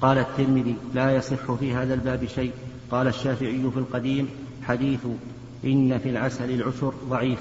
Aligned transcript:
قال 0.00 0.18
الترمذي 0.18 0.74
لا 0.94 1.16
يصح 1.16 1.52
في 1.52 1.74
هذا 1.74 1.94
الباب 1.94 2.24
شيء. 2.24 2.52
قال 2.90 3.06
الشافعي 3.06 3.70
في 3.70 3.78
القديم 3.78 4.28
حديث 4.62 5.06
إن 5.64 5.98
في 5.98 6.10
العسل 6.10 6.50
العشر 6.50 6.92
ضعيف 7.08 7.38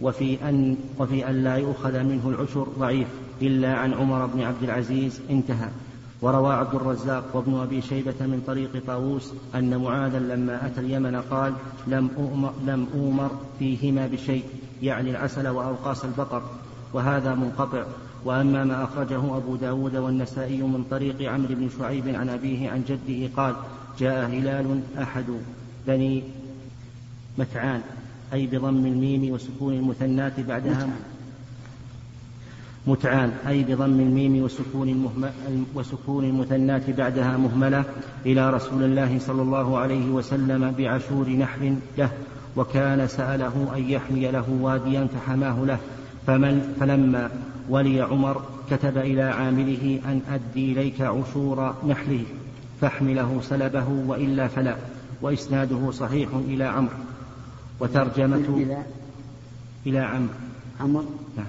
وفي 0.00 0.48
أن, 0.48 0.76
وفي 0.98 1.30
أن 1.30 1.44
لا 1.44 1.56
يؤخذ 1.56 2.02
منه 2.02 2.28
العشر 2.28 2.66
ضعيف 2.78 3.08
إلا 3.42 3.74
عن 3.74 3.94
عمر 3.94 4.26
بن 4.26 4.40
عبد 4.40 4.62
العزيز 4.62 5.20
انتهى. 5.30 5.68
وروى 6.22 6.54
عبد 6.54 6.74
الرزاق 6.74 7.24
وابن 7.36 7.54
أبي 7.54 7.82
شيبة 7.82 8.20
من 8.20 8.42
طريق 8.46 8.82
طاووس 8.86 9.32
أن 9.54 9.78
معاذا 9.78 10.18
لما 10.18 10.66
أتى 10.66 10.80
اليمن 10.80 11.16
قال 11.16 11.52
لم 11.86 12.10
أؤمر, 12.18 12.52
لم 12.66 12.86
أؤمر 12.94 13.30
فيهما 13.58 14.06
بشيء. 14.06 14.44
يعني 14.82 15.10
العسل 15.10 15.48
وأوقاس 15.48 16.04
البقر 16.04 16.42
وهذا 16.92 17.34
منقطع. 17.34 17.84
وأما 18.24 18.64
ما 18.64 18.84
أخرجه 18.84 19.36
أبو 19.36 19.56
داود 19.56 19.96
والنسائي 19.96 20.62
من 20.62 20.84
طريق 20.90 21.30
عمرو 21.30 21.54
بن 21.54 21.68
شعيب 21.78 22.08
عن 22.08 22.28
أبيه 22.28 22.70
عن 22.70 22.82
جده 22.88 23.30
قال 23.36 23.54
جاء 23.98 24.26
هلال 24.26 24.80
أحد 24.98 25.24
بني 25.86 26.22
متعان 27.38 27.80
أي 28.32 28.46
بضم 28.46 28.86
الميم 28.86 29.32
وسكون 29.32 29.74
المثنات 29.74 30.40
بعدها 30.40 30.88
متعان. 32.86 33.32
أي 33.46 33.62
بضم 33.62 34.00
الميم 34.00 34.42
وسكون, 34.42 35.10
وسكون 35.74 36.24
المثنات 36.24 36.90
بعدها 36.90 37.36
مهملة 37.36 37.84
إلى 38.26 38.50
رسول 38.50 38.82
الله 38.82 39.18
صلى 39.18 39.42
الله 39.42 39.78
عليه 39.78 40.10
وسلم 40.10 40.74
بعشور 40.78 41.30
نحل 41.30 41.76
له 41.98 42.10
وكان 42.56 43.08
سأله 43.08 43.72
أن 43.76 43.90
يحمي 43.90 44.30
له 44.30 44.58
واديا 44.60 45.06
فحماه 45.06 45.64
له 45.64 45.78
فمن 46.26 46.76
فلما 46.80 47.30
ولي 47.68 48.00
عمر 48.00 48.42
كتب 48.70 48.98
إلى 48.98 49.22
عامله 49.22 50.00
أن 50.04 50.22
أدي 50.30 50.72
إليك 50.72 51.00
عشور 51.00 51.74
نحله 51.88 52.24
فاحمله 52.80 53.40
سلبه 53.42 53.88
وإلا 53.88 54.48
فلا 54.48 54.76
وإسناده 55.22 55.90
صحيح 55.90 56.28
إلى 56.34 56.64
عمرو. 56.64 56.96
وترجمته 57.80 58.56
إلى 58.56 58.82
إلى 59.86 59.98
عمرو. 59.98 60.34
عمرو؟ 60.80 61.04
نعم. 61.36 61.46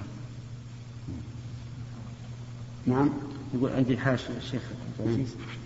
نعم. 2.86 3.10
يقول 3.54 3.70
عندي 3.70 3.98
حاشية 3.98 4.36
الشيخ 4.36 4.62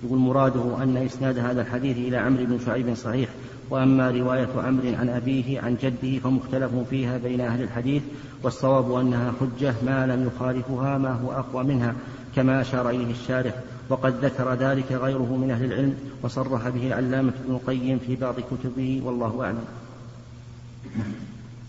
يقول 0.04 0.18
مراده 0.18 0.82
أن 0.82 0.96
إسناد 0.96 1.38
هذا 1.38 1.60
الحديث 1.60 1.96
إلى 1.96 2.16
عمرو 2.16 2.44
بن 2.44 2.58
شعيب 2.66 2.94
صحيح 2.94 3.28
وأما 3.70 4.10
رواية 4.10 4.48
عمرو 4.56 4.94
عن 4.94 5.08
أبيه 5.08 5.60
عن 5.60 5.76
جده 5.82 6.18
فمختلف 6.18 6.70
فيها 6.91 7.18
بين 7.18 7.41
أهل 7.41 7.62
الحديث 7.62 8.02
والصواب 8.42 8.94
أنها 8.94 9.32
حجة 9.41 9.74
ما 9.86 10.06
لم 10.06 10.26
يخالفها 10.26 10.98
ما 10.98 11.12
هو 11.12 11.32
أقوى 11.32 11.64
منها 11.64 11.94
كما 12.36 12.60
أشار 12.60 12.91
إليه 12.91 13.10
الشارح 13.10 13.54
وقد 13.88 14.24
ذكر 14.24 14.54
ذلك 14.54 14.92
غيره 14.92 15.36
من 15.36 15.50
أهل 15.50 15.64
العلم 15.64 15.94
وصرح 16.22 16.69
به 16.69 16.86
العلامة 16.86 17.32
ابن 17.44 17.54
القيم 17.54 17.98
في 17.98 18.16
بعض 18.16 18.34
كتبه 18.41 19.02
والله 19.04 19.44
أعلم. 19.44 19.64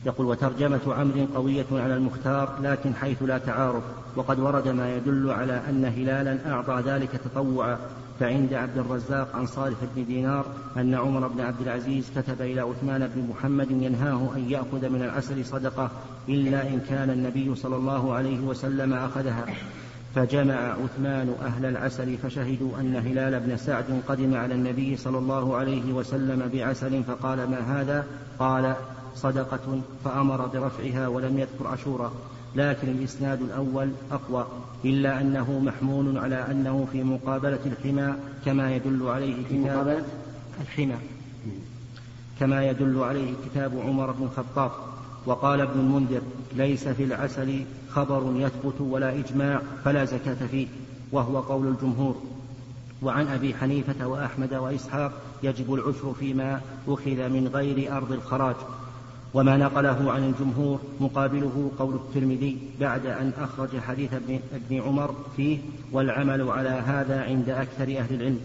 يقول 0.05 0.27
وترجمة 0.27 0.79
عمرو 0.87 1.25
قوية 1.35 1.65
على 1.71 1.95
المختار 1.95 2.59
لكن 2.61 2.95
حيث 2.95 3.23
لا 3.23 3.37
تعارض 3.37 3.83
وقد 4.15 4.39
ورد 4.39 4.67
ما 4.67 4.95
يدل 4.95 5.31
على 5.31 5.61
أن 5.69 5.85
هلالا 5.85 6.51
أعطى 6.51 6.83
ذلك 6.85 7.09
تطوعا. 7.11 7.77
فعند 8.19 8.53
عبد 8.53 8.77
الرزاق 8.77 9.35
عن 9.35 9.45
صالح 9.45 9.77
بن 9.95 10.05
دينار 10.05 10.45
أن 10.77 10.93
عمر 10.93 11.27
بن 11.27 11.41
عبد 11.41 11.61
العزيز 11.61 12.11
كتب 12.15 12.41
إلى 12.41 12.61
عثمان 12.61 13.07
بن 13.15 13.27
محمد 13.29 13.71
ينهاه 13.71 14.29
أن 14.35 14.49
يأخذ 14.49 14.89
من 14.89 15.01
العسل 15.03 15.45
صدقة 15.45 15.91
إلا 16.29 16.67
إن 16.67 16.79
كان 16.89 17.09
النبي 17.09 17.55
صلى 17.55 17.75
الله 17.75 18.13
عليه 18.13 18.39
وسلم 18.39 18.93
أخذها. 18.93 19.45
فجمع 20.15 20.55
عثمان 20.55 21.35
أهل 21.45 21.65
العسل 21.65 22.17
فشهدوا 22.17 22.79
أن 22.79 22.95
هلال 22.95 23.39
بن 23.39 23.57
سعد 23.57 24.01
قدم 24.07 24.35
على 24.35 24.53
النبي 24.53 24.97
صلى 24.97 25.17
الله 25.17 25.55
عليه 25.55 25.93
وسلم 25.93 26.49
بعسل 26.53 27.03
فقال 27.03 27.49
ما 27.49 27.81
هذا؟ 27.81 28.05
قال 28.39 28.75
صدقة 29.15 29.81
فأمر 30.05 30.45
برفعها 30.45 31.07
ولم 31.07 31.39
يذكر 31.39 31.67
عشورا 31.67 32.11
لكن 32.55 32.87
الإسناد 32.87 33.41
الأول 33.41 33.91
أقوى 34.11 34.47
إلا 34.85 35.21
أنه 35.21 35.59
محمول 35.59 36.17
على 36.17 36.35
أنه 36.51 36.87
في 36.91 37.03
مقابلة 37.03 37.59
الحمى 37.65 38.13
كما 38.45 38.75
يدل 38.75 39.07
عليه 39.07 39.35
كتاب 39.49 40.03
الحمى. 40.61 40.95
كما 42.39 42.65
يدل 42.65 43.03
عليه 43.03 43.33
كتاب 43.45 43.79
عمر 43.79 44.11
بن 44.11 44.23
الخطاب 44.23 44.71
وقال 45.25 45.61
ابن 45.61 45.79
المنذر 45.79 46.21
ليس 46.55 46.87
في 46.87 47.03
العسل 47.03 47.63
خبر 47.89 48.33
يثبت 48.35 48.81
ولا 48.81 49.19
إجماع 49.19 49.61
فلا 49.83 50.05
زكاة 50.05 50.47
فيه 50.51 50.67
وهو 51.11 51.39
قول 51.39 51.67
الجمهور. 51.67 52.15
وعن 53.01 53.27
أبي 53.27 53.53
حنيفة 53.53 54.07
وأحمد 54.07 54.53
وإسحاق 54.53 55.11
يجب 55.43 55.73
العشر 55.73 56.13
فيما 56.19 56.61
أخذ 56.87 57.29
من 57.29 57.49
غير 57.53 57.97
أرض 57.97 58.11
الخراج. 58.11 58.55
وما 59.33 59.57
نقله 59.57 60.11
عن 60.11 60.23
الجمهور 60.23 60.79
مقابله 60.99 61.71
قول 61.79 61.95
الترمذي 61.95 62.57
بعد 62.79 63.05
أن 63.05 63.31
أخرج 63.39 63.69
حديث 63.79 64.13
ابن, 64.13 64.81
عمر 64.81 65.15
فيه 65.35 65.57
والعمل 65.91 66.49
على 66.49 66.69
هذا 66.69 67.21
عند 67.23 67.49
أكثر 67.49 67.83
أهل 67.83 68.15
العلم. 68.15 68.39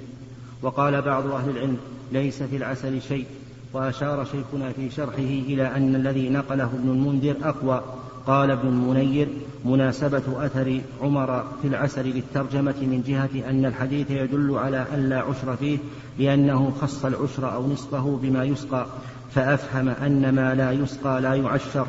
وقال 0.62 1.02
بعض 1.02 1.26
أهل 1.26 1.50
العلم 1.50 1.76
ليس 2.12 2.42
في 2.42 2.56
العسل 2.56 3.02
شيء 3.02 3.26
وأشار 3.72 4.24
شيخنا 4.24 4.72
في 4.72 4.90
شرحه 4.90 5.18
إلى 5.18 5.76
أن 5.76 5.94
الذي 5.94 6.28
نقله 6.28 6.64
ابن 6.64 6.88
المنذر 6.88 7.36
أقوى. 7.42 7.82
قال 8.26 8.50
ابن 8.50 8.68
المنير 8.68 9.28
مناسبة 9.64 10.22
أثر 10.46 10.80
عمر 11.02 11.44
في 11.62 11.68
العسل 11.68 12.06
للترجمة 12.06 12.74
من 12.80 13.02
جهة 13.06 13.50
أن 13.50 13.64
الحديث 13.64 14.10
يدل 14.10 14.58
على 14.58 14.86
أن 14.94 15.08
لا 15.08 15.22
عشر 15.22 15.56
فيه 15.56 15.78
لأنه 16.18 16.72
خص 16.80 17.04
العشر 17.04 17.54
أو 17.54 17.72
نصفه 17.72 18.18
بما 18.22 18.44
يسقى. 18.44 18.86
فأفهم 19.34 19.88
أن 19.88 20.34
ما 20.34 20.54
لا 20.54 20.72
يسقى 20.72 21.20
لا 21.20 21.34
يعشر. 21.34 21.86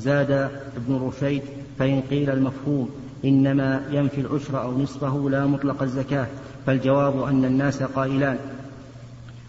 زاد 0.00 0.30
ابن 0.76 0.94
رشيد 1.06 1.42
فإن 1.78 2.02
قيل 2.10 2.30
المفهوم 2.30 2.90
إنما 3.24 3.82
ينفي 3.90 4.20
العشر 4.20 4.62
أو 4.62 4.82
نصفه 4.82 5.30
لا 5.30 5.46
مطلق 5.46 5.82
الزكاة 5.82 6.26
فالجواب 6.66 7.22
أن 7.22 7.44
الناس 7.44 7.82
قائلان 7.82 8.38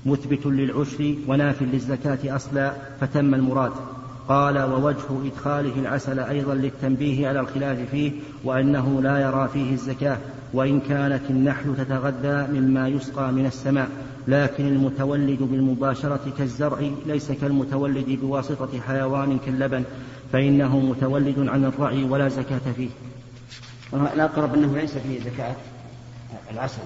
مثبت 0.06 0.46
للعشر 0.46 1.16
وناف 1.28 1.62
للزكاة 1.62 2.36
أصلا 2.36 2.74
فتم 3.02 3.36
المراد. 3.36 3.72
قال 4.28 4.58
ووجه 4.58 5.26
إدخاله 5.26 5.80
العسل 5.80 6.20
أيضا 6.20 6.53
للتنبيه 6.53 7.28
على 7.28 7.40
الخلاف 7.40 7.78
فيه 7.92 8.12
وأنه 8.44 9.02
لا 9.02 9.20
يرى 9.20 9.50
فيه 9.53 9.74
الزكاة 9.74 10.18
وإن 10.53 10.80
كانت 10.80 11.22
النحل 11.30 11.76
تتغذى 11.78 12.59
مما 12.59 12.88
يسقى 12.88 13.32
من 13.32 13.46
السماء. 13.46 13.90
لكن 14.28 14.67
المتولد 14.67 15.44
بالمباشرة 15.44 16.34
كالزرع 16.38 16.89
ليس 17.06 17.31
كالمتولد 17.31 18.09
بواسطة 18.09 18.81
حيوان 18.88 19.39
كاللبن 19.45 19.84
فإنه 20.34 20.79
متولد 20.79 21.47
عن 21.47 21.66
الرعي 21.66 22.03
ولا 22.03 22.29
زكاة 22.29 22.72
فيه. 22.75 22.89
الأقرب 23.94 24.53
أنه 24.53 24.78
ليس 24.78 24.97
فيه 24.97 25.19
زكاة 25.19 25.56
العسل 26.51 26.81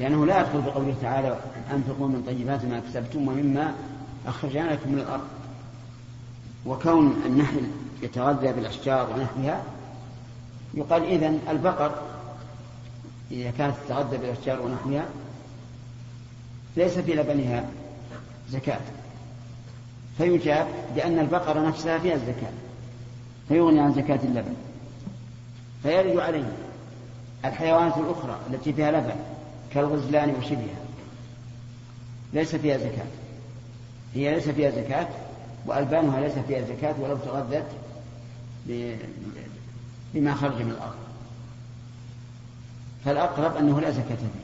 لأنه 0.00 0.26
لا 0.26 0.40
يدخل 0.40 0.60
بقوله 0.60 0.94
تعالى 1.02 1.38
أنفقوا 1.72 2.08
من 2.08 2.22
طيبات 2.26 2.64
ما 2.64 2.80
كسبتم 2.80 3.28
ومما 3.28 3.74
أخرجنا 4.26 4.72
لكم 4.72 4.92
من 4.92 4.98
الأرض. 4.98 5.24
وكون 6.66 7.22
النحل 7.26 7.62
يتغذى 8.02 8.52
بالأشجار 8.52 9.10
ونحوها 9.10 9.62
يقال 10.74 11.04
إذن 11.04 11.40
البقر 11.50 11.94
إذا 13.30 13.50
كانت 13.50 13.74
تتغذى 13.86 14.16
بالأشجار 14.16 14.60
ونحوها 14.62 15.06
ليس 16.76 16.98
في 16.98 17.14
لبنها 17.14 17.64
زكاة. 18.50 18.80
فيجاب 20.18 20.66
بأن 20.94 21.18
البقرة 21.18 21.68
نفسها 21.68 21.98
فيها 21.98 22.14
الزكاة. 22.14 22.52
فيغني 23.48 23.80
عن 23.80 23.94
زكاة 23.94 24.20
اللبن. 24.24 24.54
فيرد 25.82 26.18
عليه 26.18 26.52
الحيوانات 27.44 27.96
الأخرى 27.96 28.38
التي 28.50 28.72
فيها 28.72 28.90
لبن 28.90 29.14
كالغزلان 29.74 30.34
وشبهها. 30.38 30.84
ليس 32.32 32.56
فيها 32.56 32.78
زكاة. 32.78 33.06
هي 34.14 34.34
ليس 34.34 34.48
فيها 34.48 34.70
زكاة 34.70 35.08
وألبانها 35.66 36.20
ليس 36.20 36.32
فيها 36.48 36.60
زكاة 36.60 36.94
ولو 37.00 37.16
تغذت 37.16 37.66
بما 40.14 40.34
خرج 40.34 40.62
من 40.62 40.70
الأرض. 40.70 40.94
فالأقرب 43.04 43.56
أنه 43.56 43.80
لا 43.80 43.90
زكاة 43.90 44.16
فيه. 44.16 44.43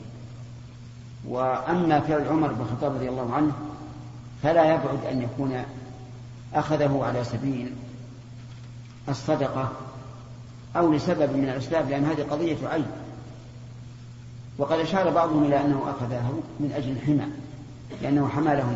وأما 1.27 1.99
فعل 1.99 2.27
عمر 2.27 2.47
بن 2.53 2.61
الخطاب 2.61 2.95
رضي 2.95 3.09
الله 3.09 3.33
عنه 3.33 3.51
فلا 4.43 4.65
يبعد 4.73 5.05
أن 5.11 5.21
يكون 5.21 5.63
أخذه 6.53 7.03
على 7.03 7.23
سبيل 7.23 7.73
الصدقة 9.09 9.71
أو 10.75 10.93
لسبب 10.93 11.35
من 11.35 11.43
الأسباب 11.43 11.89
لأن 11.89 12.05
هذه 12.05 12.21
قضية 12.21 12.67
عين 12.67 12.85
وقد 14.57 14.79
أشار 14.79 15.09
بعضهم 15.09 15.43
إلى 15.43 15.61
أنه 15.61 15.83
أخذه 15.89 16.41
من 16.59 16.71
أجل 16.75 16.91
الحمى 16.91 17.25
لأنه 18.01 18.27
حمى 18.27 18.55
لهم 18.55 18.75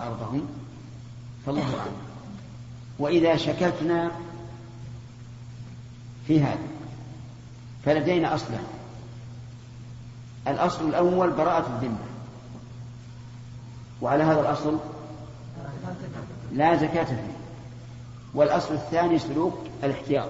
أرضهم. 0.00 0.48
فالله 1.46 1.62
أعلم. 1.62 1.92
وإذا 2.98 3.36
شككنا 3.36 4.10
في 6.26 6.40
هذا 6.40 6.58
فلدينا 7.84 8.34
أصلا. 8.34 8.58
الأصل 10.48 10.88
الأول 10.88 11.30
براءة 11.30 11.66
الذمة. 11.76 11.98
وعلى 14.02 14.24
هذا 14.24 14.40
الأصل 14.40 14.78
لا 16.52 16.76
زكاة 16.76 17.04
فيه. 17.04 17.32
والأصل 18.34 18.74
الثاني 18.74 19.18
سلوك 19.18 19.58
الاحتياط. 19.84 20.28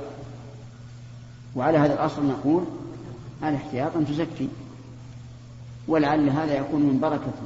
وعلى 1.56 1.78
هذا 1.78 1.94
الأصل 1.94 2.26
نقول 2.26 2.64
الاحتياط 3.42 3.96
أن 3.96 4.06
تزكي. 4.06 4.48
ولعل 5.88 6.30
هذا 6.30 6.54
يكون 6.54 6.82
من 6.82 7.00
بركته 7.00 7.42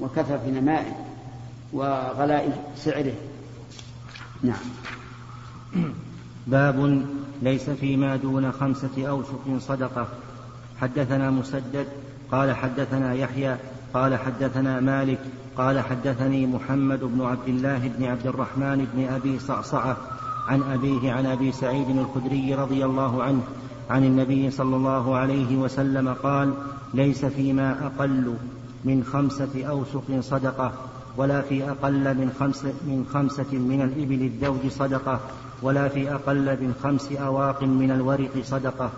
وكثرة 0.00 0.46
نمائه 0.46 0.96
وغلاء 1.72 2.72
سعره. 2.76 3.14
نعم. 4.42 4.60
باب 6.46 7.06
ليس 7.42 7.70
فيما 7.70 8.16
دون 8.16 8.52
خمسة 8.52 9.08
أوسق 9.08 9.58
صدقة. 9.58 10.08
حدثنا 10.80 11.30
مسدد 11.30 11.86
قال 12.32 12.56
حدثنا 12.56 13.14
يحيى 13.14 13.56
قال 13.94 14.16
حدثنا 14.16 14.80
مالك 14.80 15.18
قال 15.56 15.80
حدثني 15.80 16.46
محمد 16.46 17.00
بن 17.00 17.22
عبد 17.22 17.48
الله 17.48 17.78
بن 17.98 18.04
عبد 18.04 18.26
الرحمن 18.26 18.86
بن 18.94 19.14
أبي 19.14 19.38
صعصعة 19.38 19.96
عن 20.48 20.62
أبيه 20.62 21.12
عن 21.12 21.26
أبي 21.26 21.52
سعيد 21.52 21.88
الخدري 21.88 22.54
رضي 22.54 22.84
الله 22.84 23.22
عنه 23.22 23.42
عن 23.90 24.04
النبي 24.04 24.50
صلى 24.50 24.76
الله 24.76 25.16
عليه 25.16 25.56
وسلم 25.56 26.14
قال 26.22 26.54
ليس 26.94 27.24
فيما 27.24 27.86
أقل 27.86 28.34
من 28.84 29.04
خمسة 29.04 29.64
أوسق 29.64 30.20
صدقة 30.20 30.72
ولا 31.16 31.40
في 31.40 31.70
أقل 31.70 32.14
من 32.14 32.32
خمسة 32.40 32.72
من 32.84 33.06
خمسة 33.12 33.52
من 33.52 33.82
الإبل 33.82 34.22
الزوج 34.22 34.70
صدقة 34.70 35.20
ولا 35.62 35.88
في 35.88 36.14
أقل 36.14 36.44
من 36.44 36.74
خمس 36.82 37.12
أواق 37.12 37.62
من 37.62 37.90
الورق 37.90 38.30
صدقة. 38.42 38.90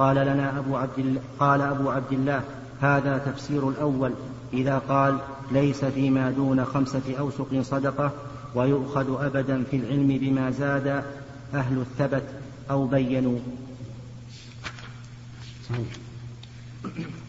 قال 0.00 0.16
لنا 0.16 0.58
أبو 0.58 0.76
عبد 0.76 0.98
الله 0.98 1.20
قال 1.38 1.60
أبو 1.60 1.90
عبد 1.90 2.12
الله 2.12 2.42
هذا 2.80 3.18
تفسير 3.18 3.68
الأول. 3.68 4.12
إذا 4.52 4.78
قال 4.78 5.18
ليس 5.52 5.84
فيما 5.84 6.30
دون 6.30 6.64
خمسة 6.64 7.18
أوسق 7.18 7.60
صدقة 7.62 8.12
ويؤخذ 8.54 9.24
أبدا 9.24 9.64
في 9.70 9.76
العلم 9.76 10.18
بما 10.18 10.50
زاد 10.50 11.04
أهل 11.54 11.78
الثبت 11.78 12.22
أو 12.70 12.86
بينوا. 12.86 13.38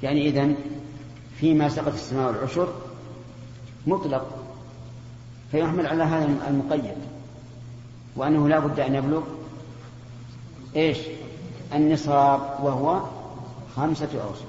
يعني 0.04 0.30
إذن 0.30 0.56
فيما 1.40 1.70
سقط 1.70 1.94
السماء 1.94 2.28
والعشر 2.28 2.74
مطلق 3.88 4.46
فيحمل 5.52 5.88
على 5.88 6.04
هذا 6.04 6.30
المقيد. 6.48 6.96
وأنه 8.16 8.50
لا 8.50 8.60
بد 8.60 8.80
أن 8.80 8.96
يبلغ 8.96 9.24
إيش؟ 10.76 10.98
النصاب 11.74 12.42
وهو 12.64 13.02
خمسة 13.76 14.10
أوسط. 14.24 14.46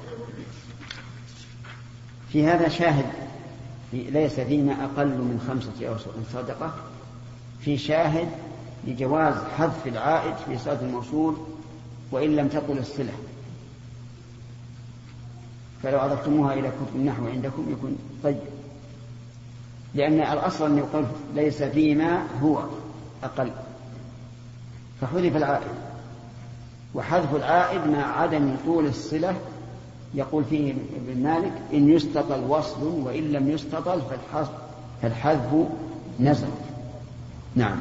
في 2.32 2.46
هذا 2.46 2.68
شاهد 2.68 3.06
ليس 3.92 4.40
فيما 4.40 4.72
أقل 4.84 5.06
من 5.06 5.44
خمسة 5.48 5.88
أوسط 5.88 6.10
صدقة 6.32 6.74
في 7.60 7.78
شاهد 7.78 8.28
لجواز 8.86 9.34
حذف 9.58 9.86
العائد 9.86 10.34
في 10.46 10.58
صلاة 10.58 10.80
الموصول 10.80 11.36
وإن 12.10 12.36
لم 12.36 12.48
تطل 12.48 12.78
الصلة 12.78 13.12
فلو 15.82 15.98
أضفتموها 15.98 16.54
إلى 16.54 16.68
كتب 16.68 16.96
النحو 16.96 17.26
عندكم 17.26 17.66
يكون 17.72 17.98
طيب. 18.24 18.38
لأن 19.94 20.20
الأصل 20.20 20.66
أن 20.66 20.78
يقول 20.78 21.04
ليس 21.34 21.62
فيما 21.62 22.26
هو 22.42 22.64
أقل. 23.24 23.50
فحذف 25.00 25.36
العائد. 25.36 25.91
وحذف 26.94 27.34
العائد 27.34 27.80
مع 27.86 28.20
عدم 28.20 28.56
طول 28.66 28.86
الصلة. 28.86 29.36
يقول 30.14 30.44
فيه 30.44 30.72
ابن 30.72 31.22
مالك 31.22 31.52
إن 31.72 31.88
يستطل 31.88 32.40
وصل 32.48 32.82
وإن 32.82 33.32
لم 33.32 33.50
يستطل 33.50 34.00
فالحذف 35.02 35.66
نزل. 36.20 36.48
نعم. 37.56 37.76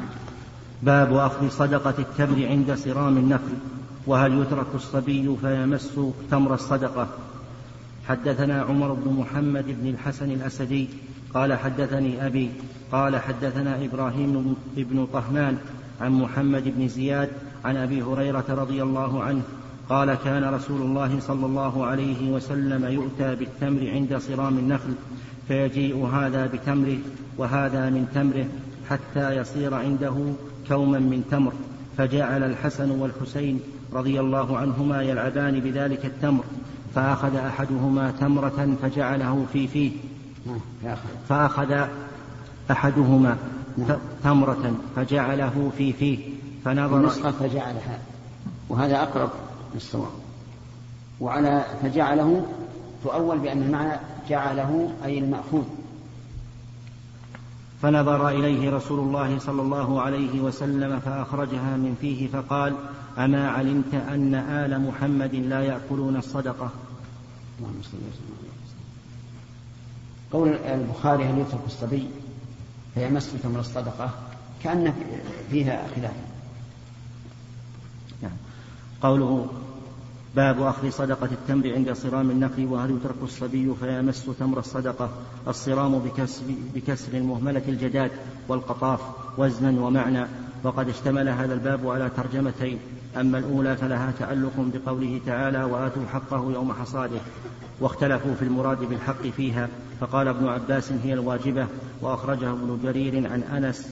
باب 0.82 1.14
أخذ 1.16 1.48
صدقة 1.48 1.94
التمر 1.98 2.46
عند 2.46 2.74
صرام 2.74 3.16
النخل 3.16 3.54
وهل 4.06 4.40
يترك 4.40 4.66
الصبي 4.74 5.36
فيمس 5.40 5.98
تمر 6.30 6.54
الصدقة؟ 6.54 7.08
حدثنا 8.08 8.62
عمر 8.62 8.92
بن 8.92 9.12
محمد 9.12 9.64
بن 9.68 9.88
الحسن 9.88 10.30
الأسدي 10.30 10.88
قال 11.34 11.58
حدثني 11.58 12.26
أبي 12.26 12.50
قال 12.92 13.16
حدثنا 13.16 13.84
إبراهيم 13.84 14.56
بن 14.76 15.06
طهمان 15.12 15.58
عن 16.00 16.12
محمد 16.12 16.62
بن 16.76 16.88
زياد 16.88 17.30
عن 17.64 17.76
أبي 17.76 18.02
هريرة 18.02 18.44
رضي 18.48 18.82
الله 18.82 19.22
عنه 19.22 19.42
قال 19.88 20.14
كان 20.14 20.44
رسول 20.44 20.80
الله 20.80 21.20
صلى 21.20 21.46
الله 21.46 21.86
عليه 21.86 22.30
وسلم 22.30 22.84
يؤتى 22.84 23.34
بالتمر 23.34 23.90
عند 23.90 24.16
صرام 24.16 24.58
النخل 24.58 24.94
فيجيء 25.48 26.06
هذا 26.06 26.46
بتمره 26.46 26.98
وهذا 27.38 27.90
من 27.90 28.06
تمره 28.14 28.46
حتى 28.90 29.36
يصير 29.36 29.74
عنده 29.74 30.14
كوما 30.68 30.98
من 30.98 31.24
تمر 31.30 31.52
فجعل 31.98 32.42
الحسن 32.42 32.90
والحسين 32.90 33.60
رضي 33.92 34.20
الله 34.20 34.58
عنهما 34.58 35.02
يلعبان 35.02 35.60
بذلك 35.60 36.06
التمر 36.06 36.44
فأخذ 36.94 37.36
أحدهما 37.36 38.10
تمرة 38.20 38.76
فجعله 38.82 39.46
في 39.52 39.66
فيه 39.68 39.90
فأخذ 41.28 41.86
أحدهما 42.70 43.36
تمرة 44.24 44.74
فجعله 44.96 45.72
في 45.78 45.92
فيه. 45.92 46.18
فنظر 46.64 46.96
النسخة 46.96 47.30
فجعلها 47.30 47.98
وهذا 48.68 49.02
أقرب 49.02 49.30
للصواب. 49.74 50.10
وعلى 51.20 51.64
فجعله 51.82 52.46
تؤول 53.04 53.38
بأن 53.38 53.62
المعنى 53.62 54.00
جعله 54.28 54.92
أي 55.04 55.18
المأخوذ. 55.18 55.64
فنظر 57.82 58.28
إليه 58.28 58.70
رسول 58.70 59.00
الله 59.00 59.38
صلى 59.38 59.62
الله 59.62 60.00
عليه 60.00 60.40
وسلم 60.40 61.00
فأخرجها 61.00 61.76
من 61.76 61.96
فيه 62.00 62.28
فقال 62.28 62.74
أما 63.18 63.50
علمت 63.50 63.94
أن 63.94 64.34
آل 64.34 64.80
محمد 64.80 65.34
لا 65.34 65.60
يأكلون 65.60 66.16
الصدقة؟ 66.16 66.70
قول 70.32 70.48
البخاري 70.48 71.24
هل 71.24 71.38
يترك 71.38 71.60
الصبي 71.66 72.08
فيمس 72.94 73.32
تمر 73.42 73.60
الصدقة؟ 73.60 74.10
كأن 74.64 74.94
فيها 75.50 75.86
خلاف. 75.96 76.14
قوله 79.02 79.46
باب 80.36 80.62
أخذ 80.62 80.90
صدقة 80.90 81.28
التمر 81.32 81.72
عند 81.74 81.92
صرام 81.92 82.30
النخل 82.30 82.66
وهل 82.66 82.90
يترك 82.90 83.14
الصبي 83.22 83.74
فيمس 83.80 84.26
تمر 84.38 84.58
الصدقة؟ 84.58 85.10
الصرام 85.48 85.98
بكسر, 85.98 86.44
بكسر 86.74 87.12
المهملة 87.12 87.62
الجداد 87.68 88.10
والقطاف 88.48 89.00
وزنا 89.38 89.80
ومعنى. 89.80 90.26
وقد 90.64 90.88
اشتمل 90.88 91.28
هذا 91.28 91.54
الباب 91.54 91.88
على 91.88 92.10
ترجمتين. 92.16 92.78
أما 93.20 93.38
الأولى 93.38 93.76
فلها 93.76 94.12
تعلق 94.18 94.52
بقوله 94.56 95.20
تعالى 95.26 95.64
وآتوا 95.64 96.02
حقه 96.12 96.52
يوم 96.52 96.72
حصاده. 96.72 97.20
واختلفوا 97.80 98.34
في 98.34 98.42
المراد 98.42 98.78
بالحق 98.78 99.22
فيها. 99.22 99.68
فقال 100.00 100.28
ابن 100.28 100.48
عباس 100.48 100.92
هي 100.92 101.12
الواجبة. 101.12 101.66
وأخرجه 102.02 102.50
ابن 102.50 102.78
جرير 102.82 103.32
عن 103.32 103.42
أنس. 103.42 103.88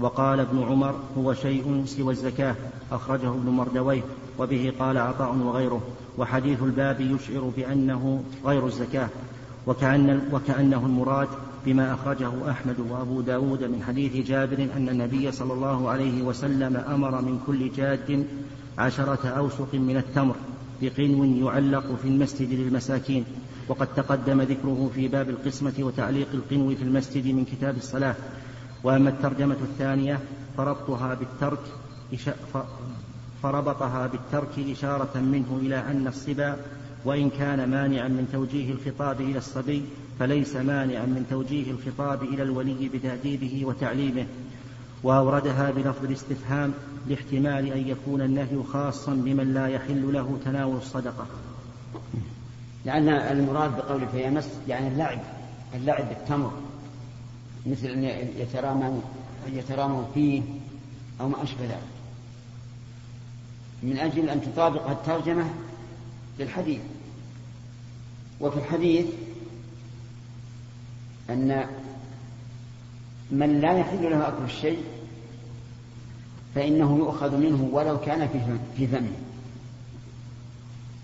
وقال 0.00 0.40
ابن 0.40 0.62
عمر 0.62 0.94
هو 1.18 1.34
شيء 1.34 1.82
سوى 1.86 2.12
الزكاة. 2.12 2.54
أخرجه 2.92 3.28
ابن 3.28 3.50
مردويه. 3.50 4.02
وبه 4.38 4.72
قال 4.78 4.98
عطاء 4.98 5.34
وغيره 5.34 5.82
وحديث 6.18 6.62
الباب 6.62 7.00
يشعر 7.00 7.50
بأنه 7.56 8.22
غير 8.44 8.66
الزكاة 8.66 9.08
وكأن 9.66 10.20
وكأنه 10.32 10.86
المراد 10.86 11.28
بما 11.66 11.94
أخرجه 11.94 12.50
أحمد 12.50 12.80
وأبو 12.80 13.20
داود 13.20 13.64
من 13.64 13.82
حديث 13.82 14.26
جابر 14.26 14.68
أن 14.76 14.88
النبي 14.88 15.32
صلى 15.32 15.52
الله 15.52 15.88
عليه 15.90 16.22
وسلم 16.22 16.76
أمر 16.76 17.22
من 17.22 17.40
كل 17.46 17.70
جاد 17.72 18.26
عشرة 18.78 19.28
أوسق 19.28 19.74
من 19.74 19.96
التمر 19.96 20.36
بقنو 20.82 21.24
يعلق 21.24 21.94
في 22.02 22.08
المسجد 22.08 22.52
للمساكين 22.52 23.24
وقد 23.68 23.86
تقدم 23.94 24.42
ذكره 24.42 24.90
في 24.94 25.08
باب 25.08 25.30
القسمة 25.30 25.72
وتعليق 25.78 26.28
القنو 26.34 26.76
في 26.76 26.82
المسجد 26.82 27.26
من 27.26 27.44
كتاب 27.44 27.76
الصلاة 27.76 28.14
وأما 28.84 29.10
الترجمة 29.10 29.56
الثانية 29.62 30.20
فربطها 30.56 31.14
بالترك 31.14 31.60
فربطها 33.42 34.06
بالترك 34.06 34.58
إشارة 34.58 35.20
منه 35.20 35.58
إلى 35.62 35.78
أن 35.78 36.06
الصبا 36.06 36.56
وإن 37.04 37.30
كان 37.30 37.70
مانعا 37.70 38.08
من 38.08 38.28
توجيه 38.32 38.72
الخطاب 38.72 39.20
إلى 39.20 39.38
الصبي 39.38 39.84
فليس 40.18 40.56
مانعا 40.56 41.06
من 41.06 41.26
توجيه 41.30 41.70
الخطاب 41.70 42.22
إلى 42.22 42.42
الولي 42.42 42.88
بتأديبه 42.88 43.62
وتعليمه. 43.64 44.26
وأوردها 45.02 45.70
بلفظ 45.70 46.04
الاستفهام 46.04 46.72
لاحتمال 47.08 47.72
أن 47.72 47.88
يكون 47.88 48.22
النهي 48.22 48.62
خاصا 48.72 49.12
بمن 49.14 49.54
لا 49.54 49.66
يحل 49.66 50.12
له 50.12 50.38
تناول 50.44 50.76
الصدقة. 50.76 51.26
لأن 52.84 53.08
المراد 53.08 53.76
بقول 53.76 54.06
فيمس 54.12 54.48
يعني 54.68 54.88
اللعب 54.88 55.18
اللعب 55.74 56.08
بالتمر 56.08 56.52
مثل 57.66 57.86
أن 57.86 58.04
يتراموا 58.36 59.00
يتراموا 59.52 60.02
فيه 60.14 60.42
أو 61.20 61.28
ما 61.28 61.42
أشبه 61.42 61.64
ذلك. 61.64 61.97
من 63.82 63.98
أجل 63.98 64.30
أن 64.30 64.42
تطابق 64.42 64.90
الترجمة 64.90 65.50
للحديث 66.38 66.80
وفي 68.40 68.58
الحديث 68.58 69.06
أن 71.30 71.66
من 73.30 73.60
لا 73.60 73.78
يحل 73.78 74.10
له 74.10 74.28
أكل 74.28 74.44
الشيء 74.44 74.84
فإنه 76.54 76.98
يؤخذ 76.98 77.36
منه 77.36 77.68
ولو 77.72 78.00
كان 78.00 78.28
في 78.76 78.86
فمه 78.86 79.12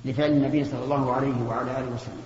لفعل 0.04 0.30
النبي 0.30 0.64
صلى 0.64 0.84
الله 0.84 1.12
عليه 1.12 1.42
وعلى 1.48 1.78
آله 1.78 1.94
وسلم. 1.94 2.24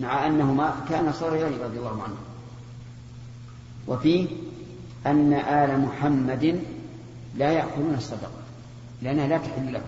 مع 0.00 0.26
أنه 0.26 0.52
ما 0.52 0.84
كان 0.88 1.12
صغيرا 1.12 1.66
رضي 1.66 1.78
الله 1.78 2.02
عنه. 2.02 2.16
وفيه 3.88 4.26
أن 5.06 5.32
آل 5.32 5.80
محمد 5.80 6.62
لا 7.36 7.52
يأكلون 7.52 7.94
الصدقة. 7.94 8.41
لأنها 9.02 9.26
لا 9.26 9.38
تحل 9.38 9.72
لهم. 9.72 9.82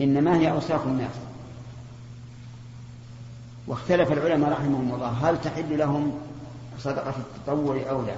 إنما 0.00 0.36
هي 0.36 0.50
أوساخ 0.50 0.80
الناس. 0.86 1.10
واختلف 3.66 4.12
العلماء 4.12 4.50
رحمهم 4.50 4.94
الله 4.94 5.08
هل 5.08 5.40
تحل 5.40 5.78
لهم 5.78 6.12
صدقة 6.78 7.14
التطوع 7.18 7.90
أو 7.90 8.06
لا؟ 8.06 8.14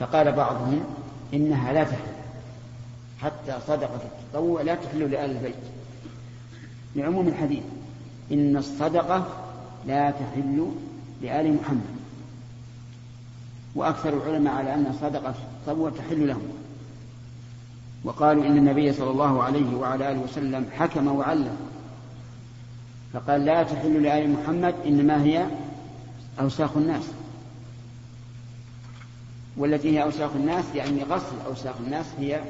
فقال 0.00 0.32
بعضهم 0.32 0.84
إنها 1.34 1.72
لا 1.72 1.84
تحل. 1.84 2.12
حتى 3.20 3.58
صدقة 3.68 4.00
التطوع 4.04 4.62
لا 4.62 4.74
تحل 4.74 5.10
لآل 5.10 5.30
البيت. 5.30 5.54
لعموم 6.96 7.28
الحديث 7.28 7.62
إن 8.32 8.56
الصدقة 8.56 9.26
لا 9.86 10.10
تحل 10.10 10.72
لآل 11.22 11.54
محمد. 11.54 11.96
وأكثر 13.74 14.08
العلماء 14.08 14.54
على 14.54 14.74
أن 14.74 14.98
صدقة 15.00 15.34
التطوع 15.60 15.90
تحل 15.90 16.28
لهم. 16.28 16.61
وقالوا 18.04 18.46
إن 18.46 18.58
النبي 18.58 18.92
صلى 18.92 19.10
الله 19.10 19.42
عليه 19.42 19.76
وعلى 19.76 20.12
آله 20.12 20.20
وسلم 20.20 20.66
حكم 20.78 21.06
وعلم. 21.06 21.56
فقال 23.12 23.44
لا 23.44 23.62
تحل 23.62 24.02
لآل 24.02 24.30
محمد 24.30 24.74
إنما 24.86 25.22
هي 25.22 25.46
أوساخ 26.40 26.76
الناس. 26.76 27.04
والتي 29.56 29.98
هي 29.98 30.02
أوساخ 30.02 30.30
الناس 30.36 30.64
يعني 30.74 31.02
غسل 31.02 31.36
أوساخ 31.46 31.74
الناس 31.80 32.06
هي 32.18 32.40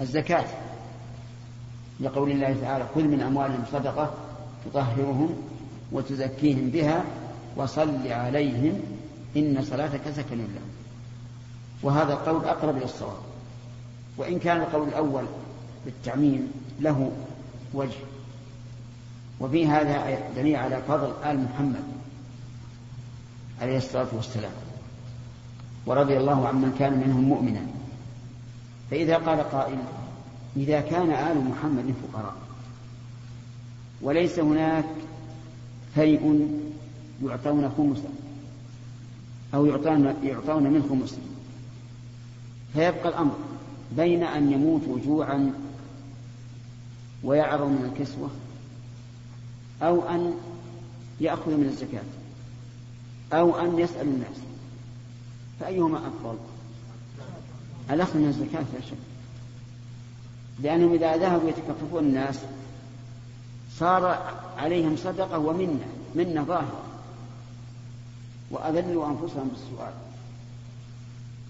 الزكاة. 0.00 0.44
لقول 2.00 2.30
الله 2.30 2.56
تعالى 2.60 2.86
خذ 2.94 3.02
من 3.02 3.20
أموالهم 3.20 3.64
صدقة 3.72 4.14
تطهرهم 4.64 5.34
وتزكيهم 5.92 6.70
بها 6.70 7.04
وصل 7.56 8.06
عليهم 8.06 8.80
إن 9.36 9.64
صلاتك 9.70 10.10
سكن 10.16 10.36
لهم. 10.36 10.70
وهذا 11.82 12.12
القول 12.12 12.44
أقرب 12.44 12.76
إلى 12.76 12.84
الصواب. 12.84 13.31
وإن 14.16 14.38
كان 14.38 14.56
القول 14.56 14.88
الأول 14.88 15.24
بالتعميم 15.84 16.52
له 16.80 17.12
وجه. 17.74 17.98
وفي 19.40 19.66
هذا 19.66 20.18
دليل 20.36 20.56
على 20.56 20.82
فضل 20.88 21.12
آل 21.24 21.44
محمد 21.44 21.84
عليه 23.60 23.76
الصلاة 23.76 24.08
والسلام. 24.12 24.52
ورضي 25.86 26.16
الله 26.16 26.48
عمن 26.48 26.76
كان 26.78 26.92
منهم 26.92 27.24
مؤمنا. 27.24 27.60
فإذا 28.90 29.16
قال 29.16 29.40
قائل 29.40 29.78
إذا 30.56 30.80
كان 30.80 31.12
آل 31.12 31.44
محمد 31.44 31.94
فقراء 32.02 32.34
وليس 34.02 34.38
هناك 34.38 34.84
فيء 35.94 36.50
يعطون 37.24 37.72
خمسا 37.76 38.08
أو 39.54 39.66
يعطون 39.66 40.14
يعطون 40.22 40.62
من 40.62 40.86
خمس 40.90 41.18
فيبقى 42.74 43.08
الأمر. 43.08 43.34
بين 43.96 44.22
أن 44.22 44.52
يموتوا 44.52 44.98
جوعا 45.06 45.52
ويعروا 47.24 47.68
من 47.68 47.92
الكسوة 47.92 48.30
أو 49.82 50.08
أن 50.08 50.34
يأخذ 51.20 51.50
من 51.50 51.66
الزكاة 51.66 52.02
أو 53.32 53.58
أن 53.58 53.78
يسأل 53.78 54.08
الناس. 54.08 54.36
فأيهما 55.60 55.98
أفضل؟ 55.98 56.38
الأخذ 57.90 58.18
من 58.18 58.28
الزكاة 58.28 58.64
لا 58.74 58.80
شك. 58.80 58.96
لأنهم 60.60 60.92
إذا 60.92 61.16
ذهبوا 61.16 61.48
يتكففون 61.48 62.04
الناس 62.04 62.38
صار 63.78 64.32
عليهم 64.58 64.96
صدقة 64.96 65.38
ومنة 65.38 65.86
منة 66.14 66.42
ظاهرة 66.42 66.82
وأذلوا 68.50 69.06
أنفسهم 69.06 69.48
بالسؤال 69.48 69.92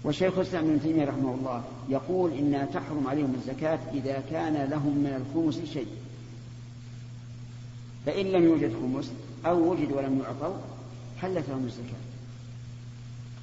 والشيخ 0.03 0.37
الإسلام 0.37 0.63
ابن 0.63 0.81
تيمية 0.81 1.05
رحمه 1.05 1.33
الله 1.33 1.63
يقول 1.89 2.31
إنها 2.31 2.65
تحرم 2.65 3.07
عليهم 3.07 3.35
الزكاة 3.35 3.79
إذا 3.93 4.23
كان 4.31 4.69
لهم 4.69 4.97
من 4.97 5.23
الخمس 5.25 5.73
شيء. 5.73 5.87
فإن 8.05 8.25
لم 8.25 8.43
يوجد 8.43 8.73
خمس 8.73 9.11
أو 9.45 9.71
وجد 9.71 9.91
ولم 9.91 10.19
يعطوا 10.19 10.55
حلت 11.21 11.49
لهم 11.49 11.65
الزكاة. 11.65 12.03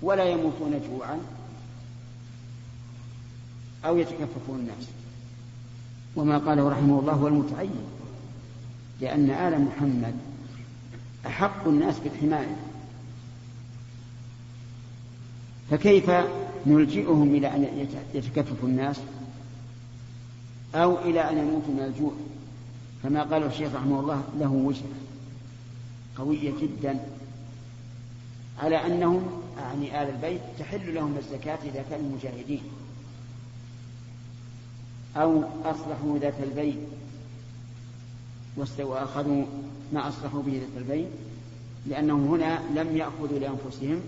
ولا 0.02 0.24
يموتون 0.24 0.80
جوعا 0.90 1.18
أو 3.84 3.98
يتكففون 3.98 4.58
الناس. 4.58 4.88
وما 6.16 6.38
قاله 6.38 6.68
رحمه 6.68 7.00
الله 7.00 7.12
هو 7.12 7.28
المتعين 7.28 7.86
لأن 9.00 9.30
آل 9.30 9.60
محمد 9.60 10.14
أحق 11.26 11.68
الناس 11.68 11.98
بالحماية. 11.98 12.56
فكيف 15.70 16.10
نلجئهم 16.66 17.34
إلى 17.34 17.54
أن 17.54 17.88
يتكففوا 18.14 18.68
الناس 18.68 18.96
أو 20.74 20.98
إلى 20.98 21.30
أن 21.30 21.38
يموتوا 21.38 21.74
من 21.74 21.80
الجوع. 21.80 22.12
كما 23.02 23.22
قال 23.22 23.42
الشيخ 23.42 23.74
رحمه 23.74 24.00
الله 24.00 24.24
له 24.38 24.50
وجهة 24.52 25.00
قوية 26.18 26.52
جدا 26.62 27.00
على 28.58 28.86
أنهم 28.86 29.42
يعني 29.58 30.02
آل 30.02 30.08
البيت 30.08 30.40
تحل 30.58 30.94
لهم 30.94 31.16
الزكاة 31.18 31.58
إذا 31.64 31.84
كانوا 31.90 32.16
مجاهدين. 32.16 32.62
أو 35.16 35.42
أصلحوا 35.64 36.18
ذات 36.18 36.34
البيت 36.42 36.78
وأخذوا 38.80 39.44
ما 39.92 40.08
أصلحوا 40.08 40.42
به 40.42 40.52
ذات 40.52 40.82
البيت 40.82 41.08
لأنهم 41.86 42.26
هنا 42.26 42.60
لم 42.74 42.96
يأخذوا 42.96 43.38
لأنفسهم 43.38 44.00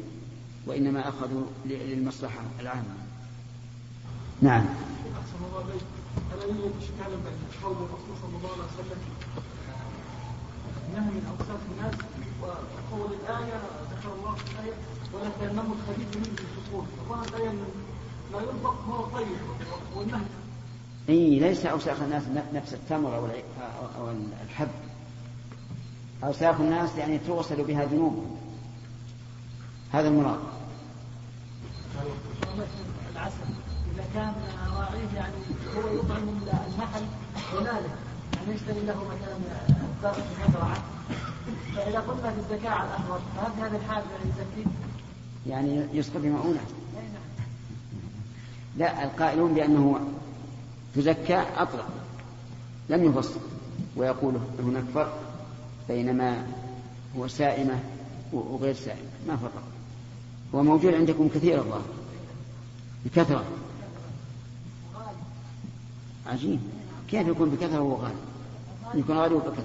وإنما 0.66 1.08
أخذوا 1.08 1.44
للمصلحة 1.66 2.40
العامة. 2.60 2.94
نعم. 4.42 4.64
أحسن 5.20 5.44
الله 5.48 5.64
عليك 5.64 5.82
ألا 6.34 6.44
يوجد 6.44 6.72
إشكال 6.82 7.16
بين 7.24 7.62
قول 7.62 7.76
الرسول 7.76 8.16
صلى 8.22 8.36
الله 8.36 8.52
عليه 8.52 8.64
وسلم 8.64 9.00
نهى 10.94 11.10
من 11.10 11.26
أوساط 11.30 11.60
الناس 11.72 11.94
وقول 12.42 13.10
الآية 13.12 13.60
ذكر 13.92 14.14
الله 14.18 14.34
في 14.34 14.44
الآية 14.52 14.74
ولا 15.14 15.30
تيمموا 15.40 15.74
الخبيث 15.76 16.16
منه 16.16 16.38
الفصول 16.38 16.84
فظهر 17.08 17.24
الآية 17.28 17.52
لا 18.32 18.38
ينطق 18.38 18.84
هو 18.88 19.04
طيب 19.04 19.26
والنهي 19.96 20.20
إي 21.08 21.38
ليس 21.38 21.66
أوساخ 21.66 22.00
الناس 22.02 22.22
نفس 22.54 22.74
التمر 22.74 23.16
أو 23.16 23.26
أو 23.98 24.14
الحب. 24.44 24.68
أوساخ 26.24 26.60
الناس 26.60 26.96
يعني 26.96 27.18
توصل 27.18 27.64
بها 27.64 27.84
ذنوبهم. 27.84 28.36
هذا 29.92 30.08
المراد. 30.08 30.38
العسل 33.12 33.34
إذا 33.94 34.04
كان 34.14 34.32
راعيه 34.76 35.16
يعني 35.16 35.34
هو 35.76 35.98
يطعم 35.98 36.28
النحل 36.28 37.02
ولاده 37.56 37.88
يعني 38.36 38.54
يشتري 38.54 38.86
له 38.86 39.04
مثلا 39.04 39.38
ذره 40.02 40.24
مزرعه 40.48 40.82
فإذا 41.76 41.98
قلنا 42.00 42.30
في 42.30 42.38
الزكاه 42.40 42.70
على 42.70 42.88
الاحوال 42.88 43.20
فهل 43.36 43.52
هذا 43.60 43.76
الحال 43.76 44.04
يعني 44.10 44.30
يزكيه؟ 44.30 44.70
يعني 45.46 45.86
يسقط 45.92 46.16
بمؤونه 46.16 46.60
لا 48.76 49.04
القائلون 49.04 49.54
بأنه 49.54 50.00
تزكى 50.94 51.44
أطلق. 51.56 51.88
لم 52.88 53.04
يفصل. 53.04 53.40
ويقول 53.96 54.34
هناك 54.58 54.84
فرق 54.94 55.20
بين 55.88 56.16
ما 56.16 56.46
هو 57.18 57.28
سائمة 57.28 57.78
وغير 58.32 58.74
سائمة. 58.74 59.10
ما 59.28 59.36
فرق؟ 59.36 59.71
هو 60.54 60.62
موجود 60.62 60.94
عندكم 60.94 61.28
كثير 61.28 61.58
الظاهر. 61.58 61.82
بكثرة. 63.04 63.44
عجيب. 66.26 66.60
كيف 67.08 67.28
يكون 67.28 67.50
بكثرة 67.50 67.80
وهو 67.80 67.96
غالي 67.96 68.14
يكون 68.94 69.18
غالي 69.18 69.34
بكثرة 69.34 69.64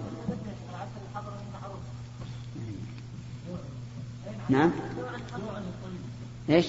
نعم. 4.50 4.72
إيش؟ 6.50 6.66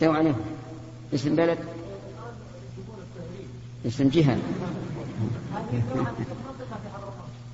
دوعة 0.00 0.22
له 0.22 0.34
اسم 1.14 1.36
بلد؟ 1.36 1.58
اسم 3.86 4.08
جهة. 4.08 4.38